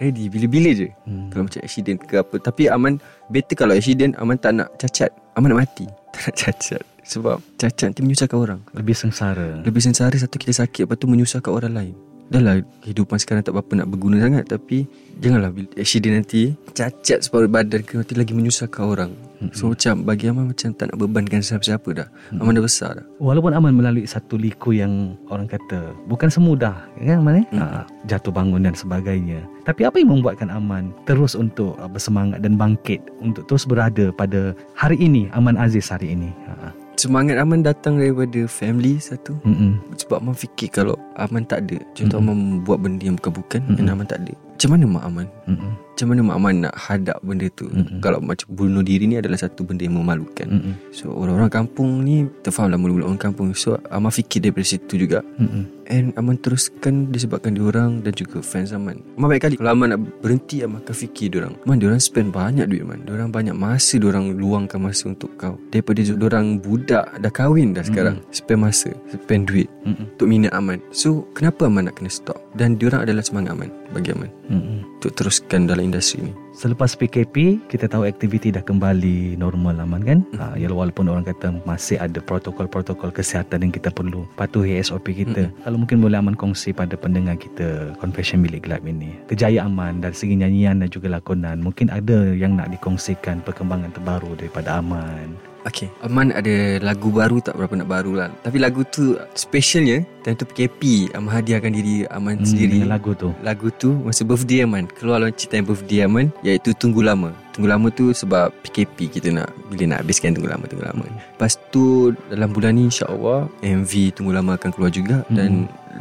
ready 0.03 0.27
bila-bila 0.27 0.75
je. 0.75 0.91
Hmm. 1.07 1.31
Kalau 1.31 1.47
macam 1.47 1.59
accident 1.63 1.99
ke 2.03 2.19
apa 2.19 2.35
Tapi 2.39 2.71
Aman 2.71 3.03
Better 3.27 3.55
kalau 3.55 3.75
accident 3.75 4.15
Aman 4.15 4.39
tak 4.39 4.55
nak 4.55 4.71
cacat 4.79 5.12
Aman 5.35 5.51
nak 5.51 5.67
mati 5.67 5.85
Tak 6.15 6.31
nak 6.31 6.35
cacat 6.39 6.83
Sebab 7.03 7.38
cacat 7.59 7.91
nanti 7.91 8.01
menyusahkan 8.07 8.39
orang 8.39 8.59
Lebih 8.71 8.95
sengsara. 8.95 9.59
Lebih 9.59 9.83
sengsara 9.83 10.15
Satu 10.15 10.39
kita 10.39 10.55
sakit 10.55 10.88
Lepas 10.88 10.95
tu 10.95 11.12
menyusahkan 11.12 11.51
orang 11.51 11.73
lain 11.75 11.95
Dah 12.29 12.41
lah 12.41 12.55
kehidupan 12.85 13.17
sekarang 13.17 13.41
tak 13.41 13.57
apa-apa 13.57 13.83
nak 13.83 13.89
berguna 13.89 14.21
sangat 14.21 14.45
Tapi 14.45 14.85
Janganlah 15.19 15.51
bila 15.51 15.67
accident 15.75 16.21
nanti 16.21 16.53
Cacat 16.77 17.25
separuh 17.25 17.49
badan 17.49 17.81
ke 17.81 17.97
Nanti 17.97 18.13
lagi 18.13 18.31
menyusahkan 18.37 18.85
orang 18.85 19.11
Mm-mm. 19.41 19.51
So 19.57 19.73
macam 19.73 20.05
Bagi 20.05 20.29
Aman 20.29 20.53
macam 20.53 20.69
tak 20.77 20.93
nak 20.93 20.97
bebankan 21.01 21.41
siapa-siapa 21.41 21.89
dah 21.91 22.07
Aman 22.37 22.53
dah 22.53 22.63
besar 22.63 23.01
dah 23.01 23.05
Walaupun 23.17 23.51
Aman 23.57 23.73
melalui 23.73 24.05
satu 24.05 24.37
liku 24.37 24.71
yang 24.77 25.17
orang 25.33 25.49
kata 25.49 25.91
bukan 26.05 26.29
semudah 26.29 26.85
kan 27.01 27.19
Aman 27.19 27.43
eh? 27.43 27.45
Hmm. 27.51 27.59
Ha, 27.59 27.83
jatuh 28.07 28.31
bangun 28.31 28.63
dan 28.63 28.75
sebagainya. 28.75 29.43
Tapi 29.67 29.83
apa 29.83 29.99
yang 29.99 30.15
membuatkan 30.15 30.47
Aman 30.47 30.95
terus 31.03 31.35
untuk 31.35 31.75
uh, 31.77 31.89
bersemangat 31.89 32.39
dan 32.39 32.55
bangkit 32.55 33.03
untuk 33.19 33.43
terus 33.49 33.67
berada 33.67 34.11
pada 34.15 34.55
hari 34.75 34.95
ini 34.99 35.27
Aman 35.35 35.59
Aziz 35.59 35.91
hari 35.91 36.15
ini. 36.15 36.31
Ha. 36.47 36.71
Semangat 36.99 37.39
Aman 37.39 37.63
datang 37.63 37.95
daripada 37.95 38.43
family 38.51 38.99
satu 38.99 39.39
Mm-mm. 39.47 39.79
Sebab 39.95 40.19
Aman 40.19 40.35
fikir 40.35 40.67
kalau 40.67 40.99
Aman 41.15 41.47
tak 41.47 41.63
ada 41.63 41.79
Contoh 41.95 42.19
Mm-mm. 42.19 42.59
Aman 42.59 42.67
buat 42.67 42.83
benda 42.83 43.07
yang 43.07 43.15
bukan-bukan 43.15 43.63
Mm-mm. 43.63 43.79
Dan 43.79 43.88
Aman 43.88 44.03
tak 44.03 44.19
ada 44.27 44.35
Macam 44.35 44.69
mana 44.75 44.83
mak 44.83 45.03
Aman 45.07 45.27
Mm-mm. 45.47 45.71
Macam 45.99 46.15
mana 46.15 46.31
mak 46.31 46.38
Aman 46.39 46.55
nak 46.63 46.75
hadap 46.79 47.19
benda 47.27 47.51
tu? 47.59 47.67
Mm-mm. 47.67 47.99
Kalau 47.99 48.23
macam 48.23 48.47
bunuh 48.55 48.79
diri 48.79 49.03
ni 49.03 49.19
adalah 49.19 49.35
satu 49.35 49.67
benda 49.67 49.83
yang 49.83 49.99
memalukan. 49.99 50.47
Mm-mm. 50.47 50.95
So 50.95 51.12
orang-orang 51.12 51.51
kampung 51.51 52.07
ni 52.07 52.23
Terfaham 52.39 52.71
lah 52.71 52.79
mula-mula 52.79 53.12
orang 53.12 53.19
kampung. 53.19 53.51
So 53.51 53.75
Aman 53.91 54.07
fikir 54.07 54.47
daripada 54.47 54.63
situ 54.63 54.95
juga. 54.95 55.19
Mm-mm. 55.35 55.67
And 55.91 56.15
Aman 56.15 56.39
teruskan 56.39 57.12
disebabkan 57.12 57.51
diorang 57.59 57.99
Dan 57.99 58.15
juga 58.15 58.39
fans 58.39 58.71
Aman. 58.71 59.03
Aman 59.19 59.27
baik 59.27 59.43
kali. 59.43 59.55
Kalau 59.59 59.75
Aman 59.75 59.91
nak 59.91 59.99
berhenti 60.23 60.63
Aman 60.63 60.79
akan 60.88 60.95
fikir 60.95 61.35
diorang 61.35 61.59
Aman 61.67 61.83
diorang 61.83 61.99
spend 61.99 62.31
banyak 62.31 62.71
duit 62.71 62.88
man 62.88 63.03
Diorang 63.03 63.27
banyak 63.27 63.59
masa 63.59 63.99
Diorang 63.99 64.31
luangkan 64.39 64.79
masa 64.79 65.12
untuk 65.12 65.35
kau. 65.35 65.59
Daripada 65.67 65.99
diorang 65.99 66.63
budak 66.63 67.12
Dah 67.19 67.33
kahwin 67.33 67.75
dah 67.75 67.83
sekarang 67.83 68.23
Spend 68.31 68.63
masa 68.63 68.95
Spend 69.12 69.51
duit 69.51 69.67
Mm-mm. 69.83 70.15
Untuk 70.15 70.31
minat 70.31 70.55
Aman. 70.55 70.79
So 70.95 71.27
kenapa 71.35 71.67
Aman 71.67 71.91
nak 71.91 71.99
kena 71.99 72.07
stop 72.07 72.39
dan 72.57 72.79
diorang 72.79 73.05
adalah 73.05 73.21
semangat 73.21 73.53
Aman 73.53 73.69
bagi 73.93 74.09
Aman 74.13 74.31
Mm-mm. 74.49 74.81
untuk 74.97 75.13
teruskan 75.13 75.69
dalam 75.69 75.89
industri 75.89 76.25
ni. 76.25 76.33
Selepas 76.57 76.97
PKP, 76.97 77.62
kita 77.71 77.88
tahu 77.88 78.03
aktiviti 78.03 78.51
dah 78.51 78.59
kembali 78.59 79.39
normal 79.39 79.79
aman 79.79 80.01
kan? 80.03 80.19
Ha, 80.35 80.59
ya 80.59 80.67
walaupun 80.67 81.07
orang 81.07 81.23
kata 81.23 81.55
masih 81.63 81.95
ada 82.01 82.19
protokol-protokol 82.19 83.15
kesihatan 83.15 83.69
yang 83.69 83.73
kita 83.73 83.93
perlu 83.93 84.27
patuhi 84.35 84.75
SOP 84.81 85.13
kita. 85.13 85.47
Mm-mm. 85.47 85.63
Kalau 85.63 85.77
mungkin 85.79 86.03
boleh 86.03 86.19
aman 86.19 86.35
kongsi 86.35 86.75
pada 86.75 86.99
pendengar 86.99 87.39
kita 87.39 87.95
Confession 88.01 88.43
Bilik 88.43 88.67
Gelap 88.67 88.83
ini. 88.83 89.15
Kejayaan 89.31 89.71
aman 89.71 90.01
dari 90.01 90.17
segi 90.17 90.35
nyanyian 90.35 90.81
dan 90.83 90.89
juga 90.89 91.07
lakonan. 91.13 91.62
Mungkin 91.63 91.93
ada 91.93 92.33
yang 92.33 92.57
nak 92.57 92.73
dikongsikan 92.73 93.45
perkembangan 93.45 93.93
terbaru 93.93 94.35
daripada 94.35 94.81
aman. 94.83 95.48
Okay 95.62 95.91
Aman 96.00 96.30
ada 96.30 96.52
lagu 96.80 97.10
baru 97.10 97.39
tak? 97.39 97.54
Berapa 97.54 97.74
nak 97.74 97.88
baru 97.88 98.15
lah. 98.15 98.30
Tapi 98.39 98.58
lagu 98.58 98.86
tu 98.86 99.13
specialnya 99.34 100.02
Time 100.19 100.36
tu 100.36 100.45
PKP 100.45 100.82
Aman 101.12 101.32
hadiahkan 101.34 101.69
diri 101.69 102.04
Aman 102.08 102.38
Hmm, 102.38 102.45
sendiri. 102.45 102.80
dengan 102.80 102.91
lagu 102.91 103.12
tu. 103.13 103.30
Lagu 103.39 103.67
tu 103.74 103.91
masa 104.00 104.24
birthday 104.24 104.63
Aman 104.63 104.88
Keluar 104.89 105.19
launch 105.19 105.45
time 105.45 105.63
birthday 105.63 106.04
Aman 106.04 106.32
Iaitu 106.41 106.72
Tunggu 106.74 107.00
Lama. 107.00 107.32
Tunggu 107.52 107.67
Lama 107.67 107.88
tu 107.89 108.12
sebab 108.12 108.52
PKP 108.62 109.12
kita 109.12 109.30
nak 109.32 109.50
Bila 109.67 109.84
nak 109.89 110.00
habiskan 110.02 110.32
Tunggu 110.32 110.48
Lama 110.48 110.63
Tunggu 110.63 110.86
Lama. 110.86 111.04
Lepas 111.04 111.60
tu 111.69 111.84
dalam 112.28 112.50
bulan 112.50 112.74
ni 112.74 112.88
insyaAllah 112.88 113.48
MV 113.60 113.91
Tunggu 114.13 114.32
Lama 114.32 114.56
akan 114.56 114.69
keluar 114.69 114.89
juga 114.89 115.22
Hmm. 115.26 115.36
Dan 115.36 115.52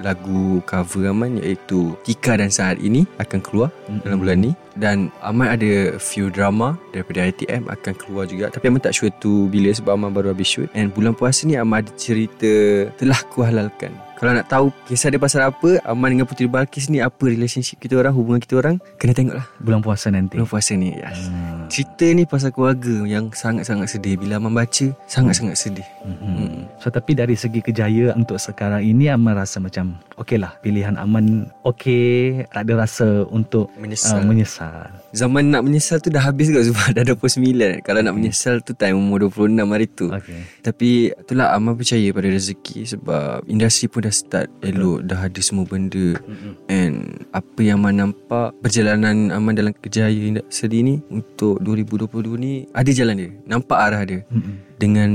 lagu 0.02 0.62
cover 0.64 1.10
Aman 1.10 1.38
iaitu 1.42 1.94
Tika 2.06 2.38
dan 2.38 2.50
Saat 2.50 2.78
Ini 2.78 3.06
akan 3.18 3.38
keluar 3.42 3.70
Mm-mm. 3.86 4.02
dalam 4.06 4.18
bulan 4.22 4.38
ni. 4.42 4.52
Dan 4.78 5.10
Aman 5.26 5.50
ada 5.50 5.98
few 5.98 6.30
drama 6.30 6.78
daripada 6.94 7.26
RTM 7.26 7.66
akan 7.66 7.92
keluar 7.98 8.24
juga. 8.30 8.50
Tapi 8.50 8.70
Aman 8.70 8.82
tak 8.82 8.94
sure 8.94 9.10
tu 9.18 9.50
bila 9.50 9.74
sebab 9.74 9.98
Aman 9.98 10.14
baru 10.14 10.30
habis 10.30 10.48
shoot. 10.48 10.70
And 10.74 10.94
bulan 10.94 11.18
puasa 11.18 11.44
ni 11.44 11.58
Aman 11.58 11.82
ada 11.82 11.92
cerita 11.98 12.50
telah 12.94 13.18
kuhalalkan 13.34 14.07
kalau 14.18 14.34
nak 14.34 14.46
tahu 14.46 14.66
kisah 14.84 15.08
dia 15.08 15.16
pasal 15.16 15.46
apa 15.46 15.78
Aman 15.84 16.10
dengan 16.10 16.26
Puteri 16.26 16.44
Balkis 16.44 16.86
ni 16.86 16.98
apa 16.98 17.22
relationship 17.22 17.78
kita 17.78 17.94
orang 17.94 18.10
hubungan 18.10 18.38
kita 18.38 18.58
orang 18.58 18.76
kena 18.96 19.14
tengok 19.14 19.34
lah 19.34 19.46
Bulan 19.56 19.78
puasa 19.78 20.10
nanti. 20.10 20.34
bulan 20.34 20.44
puasa 20.44 20.74
ni 20.74 20.90
yes. 20.92 21.30
Hmm. 21.30 21.64
cerita 21.68 22.06
ni 22.08 22.24
pasal 22.24 22.50
keluarga 22.50 23.06
yang 23.06 23.30
sangat-sangat 23.30 23.86
sedih 23.88 24.18
bila 24.18 24.36
Aman 24.36 24.52
baca 24.52 24.86
sangat-sangat 25.06 25.54
sedih 25.54 25.86
Mm-mm. 26.02 26.34
Hmm. 26.34 26.62
So 26.76 26.88
tapi 26.88 27.12
dari 27.12 27.34
segi 27.34 27.60
kejayaan 27.60 28.18
untuk 28.18 28.36
sekarang 28.36 28.82
ini 28.82 29.06
Aman 29.08 29.32
rasa 29.32 29.58
macam 29.58 29.94
okey 30.16 30.36
lah 30.36 30.58
pilihan 30.58 30.94
Aman 30.94 31.46
okey 31.62 32.42
tak 32.48 32.66
ada 32.66 32.82
rasa 32.82 33.06
untuk 33.24 33.70
menyesal 33.74 34.18
uh, 34.18 34.24
menyesal. 34.24 34.90
zaman 35.10 35.46
nak 35.48 35.62
menyesal 35.62 35.98
tu 35.98 36.08
dah 36.08 36.22
habis 36.22 36.48
kot 36.48 36.64
sebab 36.64 36.90
dah 36.96 37.04
29 37.06 37.80
kalau 37.80 38.00
nak 38.00 38.12
menyesal 38.12 38.58
tu 38.60 38.72
time 38.72 38.96
umur 38.96 39.28
26 39.28 39.54
hari 39.64 39.86
tu 39.86 40.06
Okey. 40.08 40.40
Tapi 40.60 40.88
itulah 41.12 41.52
Aman 41.52 41.74
percaya 41.74 42.08
pada 42.10 42.26
rezeki 42.26 42.78
sebab 42.88 43.46
industri 43.46 43.86
pun 43.86 44.00
dah 44.00 44.07
start 44.10 44.48
elok 44.60 45.04
dah 45.04 45.20
ada 45.24 45.40
semua 45.40 45.64
benda 45.64 46.16
Mm-mm. 46.18 46.54
and 46.68 47.22
apa 47.30 47.60
yang 47.60 47.78
Aman 47.78 47.94
nampak 47.96 48.50
perjalanan 48.58 49.30
Aman 49.30 49.54
dalam 49.54 49.70
kejayaan 49.72 50.38
industri 50.38 50.82
ni 50.82 50.98
untuk 51.08 51.62
2022 51.62 52.34
ni 52.34 52.52
ada 52.72 52.90
jalan 52.90 53.16
dia 53.16 53.30
nampak 53.46 53.78
arah 53.78 54.02
dia 54.02 54.20
Mm-mm. 54.28 54.54
dengan 54.76 55.10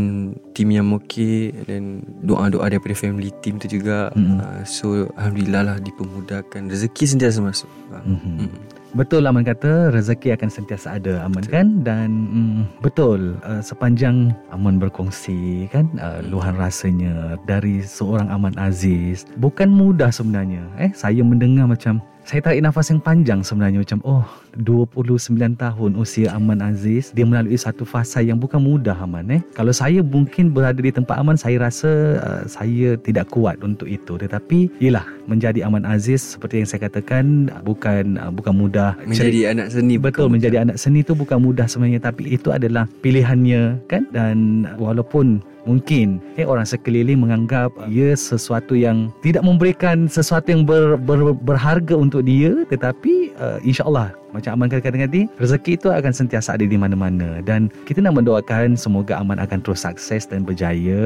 tim 0.51 0.69
yang 0.69 0.95
okey 0.95 1.51
dan 1.65 1.99
doa-doa 2.21 2.67
daripada 2.67 2.95
family 2.95 3.35
team 3.39 3.59
tu 3.59 3.67
juga 3.67 4.11
Mm-mm. 4.13 4.39
uh, 4.39 4.61
so 4.63 5.11
alhamdulillah 5.15 5.61
lah 5.63 5.77
dipermudahkan 5.77 6.71
rezeki 6.71 7.03
sentiasa 7.05 7.39
masuk 7.39 7.69
Mhm. 7.93 8.17
Mm-mm. 8.41 8.49
Betul 8.93 9.25
Aman 9.25 9.41
kata 9.41 9.89
rezeki 9.89 10.37
akan 10.37 10.49
sentiasa 10.53 11.01
ada 11.01 11.25
Aman 11.25 11.41
kan? 11.49 11.81
Dan 11.81 12.09
mm, 12.29 12.85
betul 12.85 13.41
uh, 13.41 13.57
sepanjang 13.57 14.29
Aman 14.53 14.77
berkongsi 14.77 15.65
kan 15.73 15.89
uh, 15.97 16.21
luahan 16.21 16.53
rasanya 16.53 17.41
dari 17.49 17.81
seorang 17.81 18.29
Aman 18.29 18.53
Aziz 18.53 19.25
bukan 19.41 19.73
mudah 19.73 20.13
sebenarnya. 20.13 20.61
Eh 20.77 20.93
saya 20.93 21.25
mendengar 21.25 21.65
macam 21.65 22.05
saya 22.21 22.39
tarik 22.45 22.61
nafas 22.61 22.93
yang 22.93 23.01
panjang 23.01 23.41
sebenarnya 23.41 23.81
macam 23.81 23.99
oh 24.05 24.25
29 24.61 25.33
tahun 25.57 25.91
usia 25.97 26.29
Aman 26.33 26.61
Aziz 26.61 27.09
dia 27.11 27.25
melalui 27.25 27.57
satu 27.57 27.83
fasa 27.83 28.21
yang 28.21 28.37
bukan 28.37 28.61
mudah 28.61 28.93
Aman 29.01 29.25
eh. 29.33 29.41
Kalau 29.57 29.73
saya 29.73 30.05
mungkin 30.05 30.53
berada 30.53 30.77
di 30.77 30.93
tempat 30.93 31.17
Aman 31.17 31.37
saya 31.39 31.57
rasa 31.57 32.21
uh, 32.21 32.43
saya 32.45 32.95
tidak 33.01 33.33
kuat 33.33 33.57
untuk 33.65 33.89
itu. 33.89 34.15
Tetapi 34.19 34.77
yalah 34.77 35.05
menjadi 35.25 35.65
Aman 35.65 35.87
Aziz 35.87 36.37
seperti 36.37 36.61
yang 36.61 36.69
saya 36.69 36.85
katakan 36.85 37.49
bukan 37.65 38.21
uh, 38.21 38.29
bukan 38.29 38.53
mudah. 38.53 38.93
Menjadi 39.09 39.55
anak 39.55 39.73
seni 39.73 39.97
Betul 39.97 40.29
bukan 40.29 40.37
menjadi 40.37 40.57
anak 40.61 40.77
seni 40.77 41.01
tu 41.01 41.17
bukan 41.17 41.41
mudah 41.41 41.65
sebenarnya 41.65 42.03
tapi 42.03 42.29
itu 42.29 42.53
adalah 42.53 42.85
pilihannya 43.01 43.81
kan? 43.89 44.05
Dan 44.13 44.67
walaupun 44.77 45.41
mungkin 45.63 46.19
eh 46.35 46.43
orang 46.43 46.67
sekeliling 46.67 47.23
menganggap 47.23 47.71
ia 47.87 48.11
sesuatu 48.19 48.75
yang 48.75 49.07
tidak 49.23 49.47
memberikan 49.47 50.11
sesuatu 50.11 50.51
yang 50.51 50.67
ber, 50.67 50.99
ber, 50.99 51.31
berharga 51.31 51.95
untuk 51.95 52.27
dia 52.27 52.67
tetapi 52.67 53.31
uh, 53.39 53.63
insyaallah 53.63 54.11
macam 54.33 54.57
Aman 54.57 54.67
katakan 54.73 55.05
tadi 55.05 55.29
rezeki 55.37 55.77
itu 55.77 55.87
akan 55.93 56.09
sentiasa 56.09 56.57
ada 56.57 56.65
di 56.65 56.73
mana-mana 56.73 57.39
dan 57.45 57.69
kita 57.85 58.01
nak 58.01 58.17
mendoakan 58.17 58.73
semoga 58.73 59.21
Aman 59.21 59.37
akan 59.37 59.61
terus 59.61 59.85
sukses 59.85 60.25
dan 60.25 60.41
berjaya 60.41 60.99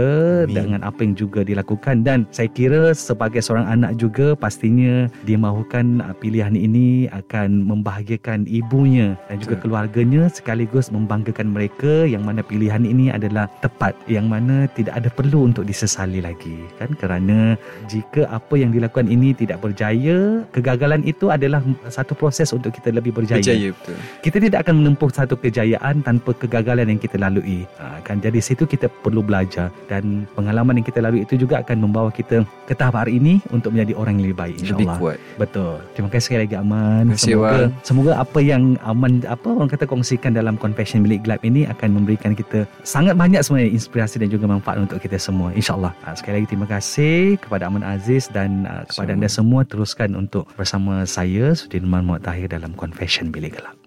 Amin. 0.48 0.56
dengan 0.56 0.80
apa 0.88 1.04
yang 1.04 1.14
juga 1.20 1.44
dilakukan 1.44 2.08
dan 2.08 2.24
saya 2.32 2.48
kira 2.48 2.96
sebagai 2.96 3.44
seorang 3.44 3.68
anak 3.68 4.00
juga 4.00 4.32
pastinya 4.40 5.12
dia 5.28 5.36
mahukan 5.36 6.00
uh, 6.00 6.16
pilihan 6.16 6.56
ini 6.56 7.12
akan 7.12 7.68
membahagiakan 7.68 8.48
ibunya 8.48 9.20
dan 9.28 9.44
juga 9.44 9.60
Betul. 9.60 9.64
keluarganya 9.68 10.24
sekaligus 10.32 10.88
membanggakan 10.88 11.52
mereka 11.52 12.08
yang 12.08 12.24
mana 12.24 12.40
pilihan 12.40 12.88
ini 12.88 13.12
adalah 13.12 13.52
tepat 13.60 13.92
yang 14.08 14.32
mana 14.32 14.72
tidak 14.72 14.96
ada 14.96 15.12
perlu 15.12 15.52
untuk 15.52 15.68
disesali 15.68 16.24
lagi 16.24 16.64
kan 16.80 16.96
kerana 16.96 17.60
jika 17.92 18.30
apa 18.32 18.56
yang 18.56 18.72
dilakukan 18.72 19.12
ini 19.12 19.36
tidak 19.36 19.60
berjaya 19.60 20.46
kegagalan 20.56 21.04
itu 21.04 21.28
adalah 21.28 21.60
satu 21.92 22.16
proses 22.16 22.54
untuk 22.56 22.72
kita 22.72 22.94
lebih 22.94 23.17
berjaya, 23.18 23.42
berjaya 23.42 23.70
betul 23.74 23.98
kita 24.28 24.38
tidak 24.44 24.60
akan 24.68 24.76
menempuh 24.84 25.10
satu 25.10 25.40
kejayaan 25.40 26.04
tanpa 26.04 26.36
kegagalan 26.36 26.92
yang 26.92 27.00
kita 27.00 27.16
lalui. 27.16 27.64
Ha, 27.80 28.04
kan 28.04 28.20
jadi 28.20 28.38
situ 28.44 28.68
kita 28.68 28.92
perlu 28.92 29.24
belajar 29.24 29.74
dan 29.88 30.28
pengalaman 30.36 30.84
yang 30.84 30.88
kita 30.88 31.00
lalui 31.00 31.24
itu 31.24 31.40
juga 31.40 31.64
akan 31.64 31.88
membawa 31.88 32.12
kita 32.12 32.44
ke 32.68 32.74
tahap 32.76 33.00
hari 33.00 33.18
ini 33.18 33.40
untuk 33.56 33.72
menjadi 33.72 33.96
orang 33.96 34.20
yang 34.20 34.26
lebih 34.30 34.38
baik 34.38 34.56
lebih 34.60 34.68
insyaallah. 34.68 34.98
kuat 35.00 35.18
Betul. 35.40 35.76
Terima 35.96 36.10
kasih 36.12 36.24
sekali 36.28 36.42
lagi 36.44 36.56
Aman. 36.60 37.06
Kasih, 37.16 37.24
semoga 37.24 37.48
Wan. 37.48 37.70
semoga 37.88 38.12
apa 38.20 38.40
yang 38.44 38.64
Aman 38.84 39.24
apa 39.24 39.48
orang 39.48 39.70
kata 39.72 39.86
kongsikan 39.88 40.36
dalam 40.36 40.60
confession 40.60 41.02
bilik 41.02 41.24
gelap 41.24 41.42
ini 41.48 41.64
akan 41.72 41.90
memberikan 41.96 42.36
kita 42.36 42.68
sangat 42.84 43.16
banyak 43.16 43.40
sebenarnya 43.42 43.72
inspirasi 43.72 44.20
dan 44.20 44.30
juga 44.30 44.46
manfaat 44.52 44.84
untuk 44.84 45.00
kita 45.00 45.16
semua 45.16 45.56
insyaallah. 45.56 45.96
Ha, 46.04 46.20
sekali 46.20 46.44
lagi 46.44 46.48
terima 46.52 46.68
kasih 46.68 47.40
kepada 47.40 47.72
Aman 47.72 47.88
Aziz 47.88 48.28
dan 48.30 48.68
uh, 48.68 48.84
kepada 48.84 49.16
Sama. 49.16 49.18
anda 49.18 49.30
semua 49.32 49.62
teruskan 49.64 50.20
untuk 50.20 50.52
bersama 50.60 51.08
saya 51.08 51.56
Sudirman 51.56 52.04
Muhammad 52.04 52.28
Tahir 52.28 52.52
dalam 52.52 52.76
confession 52.76 53.07
bilik 53.34 53.58
gelap. 53.58 53.87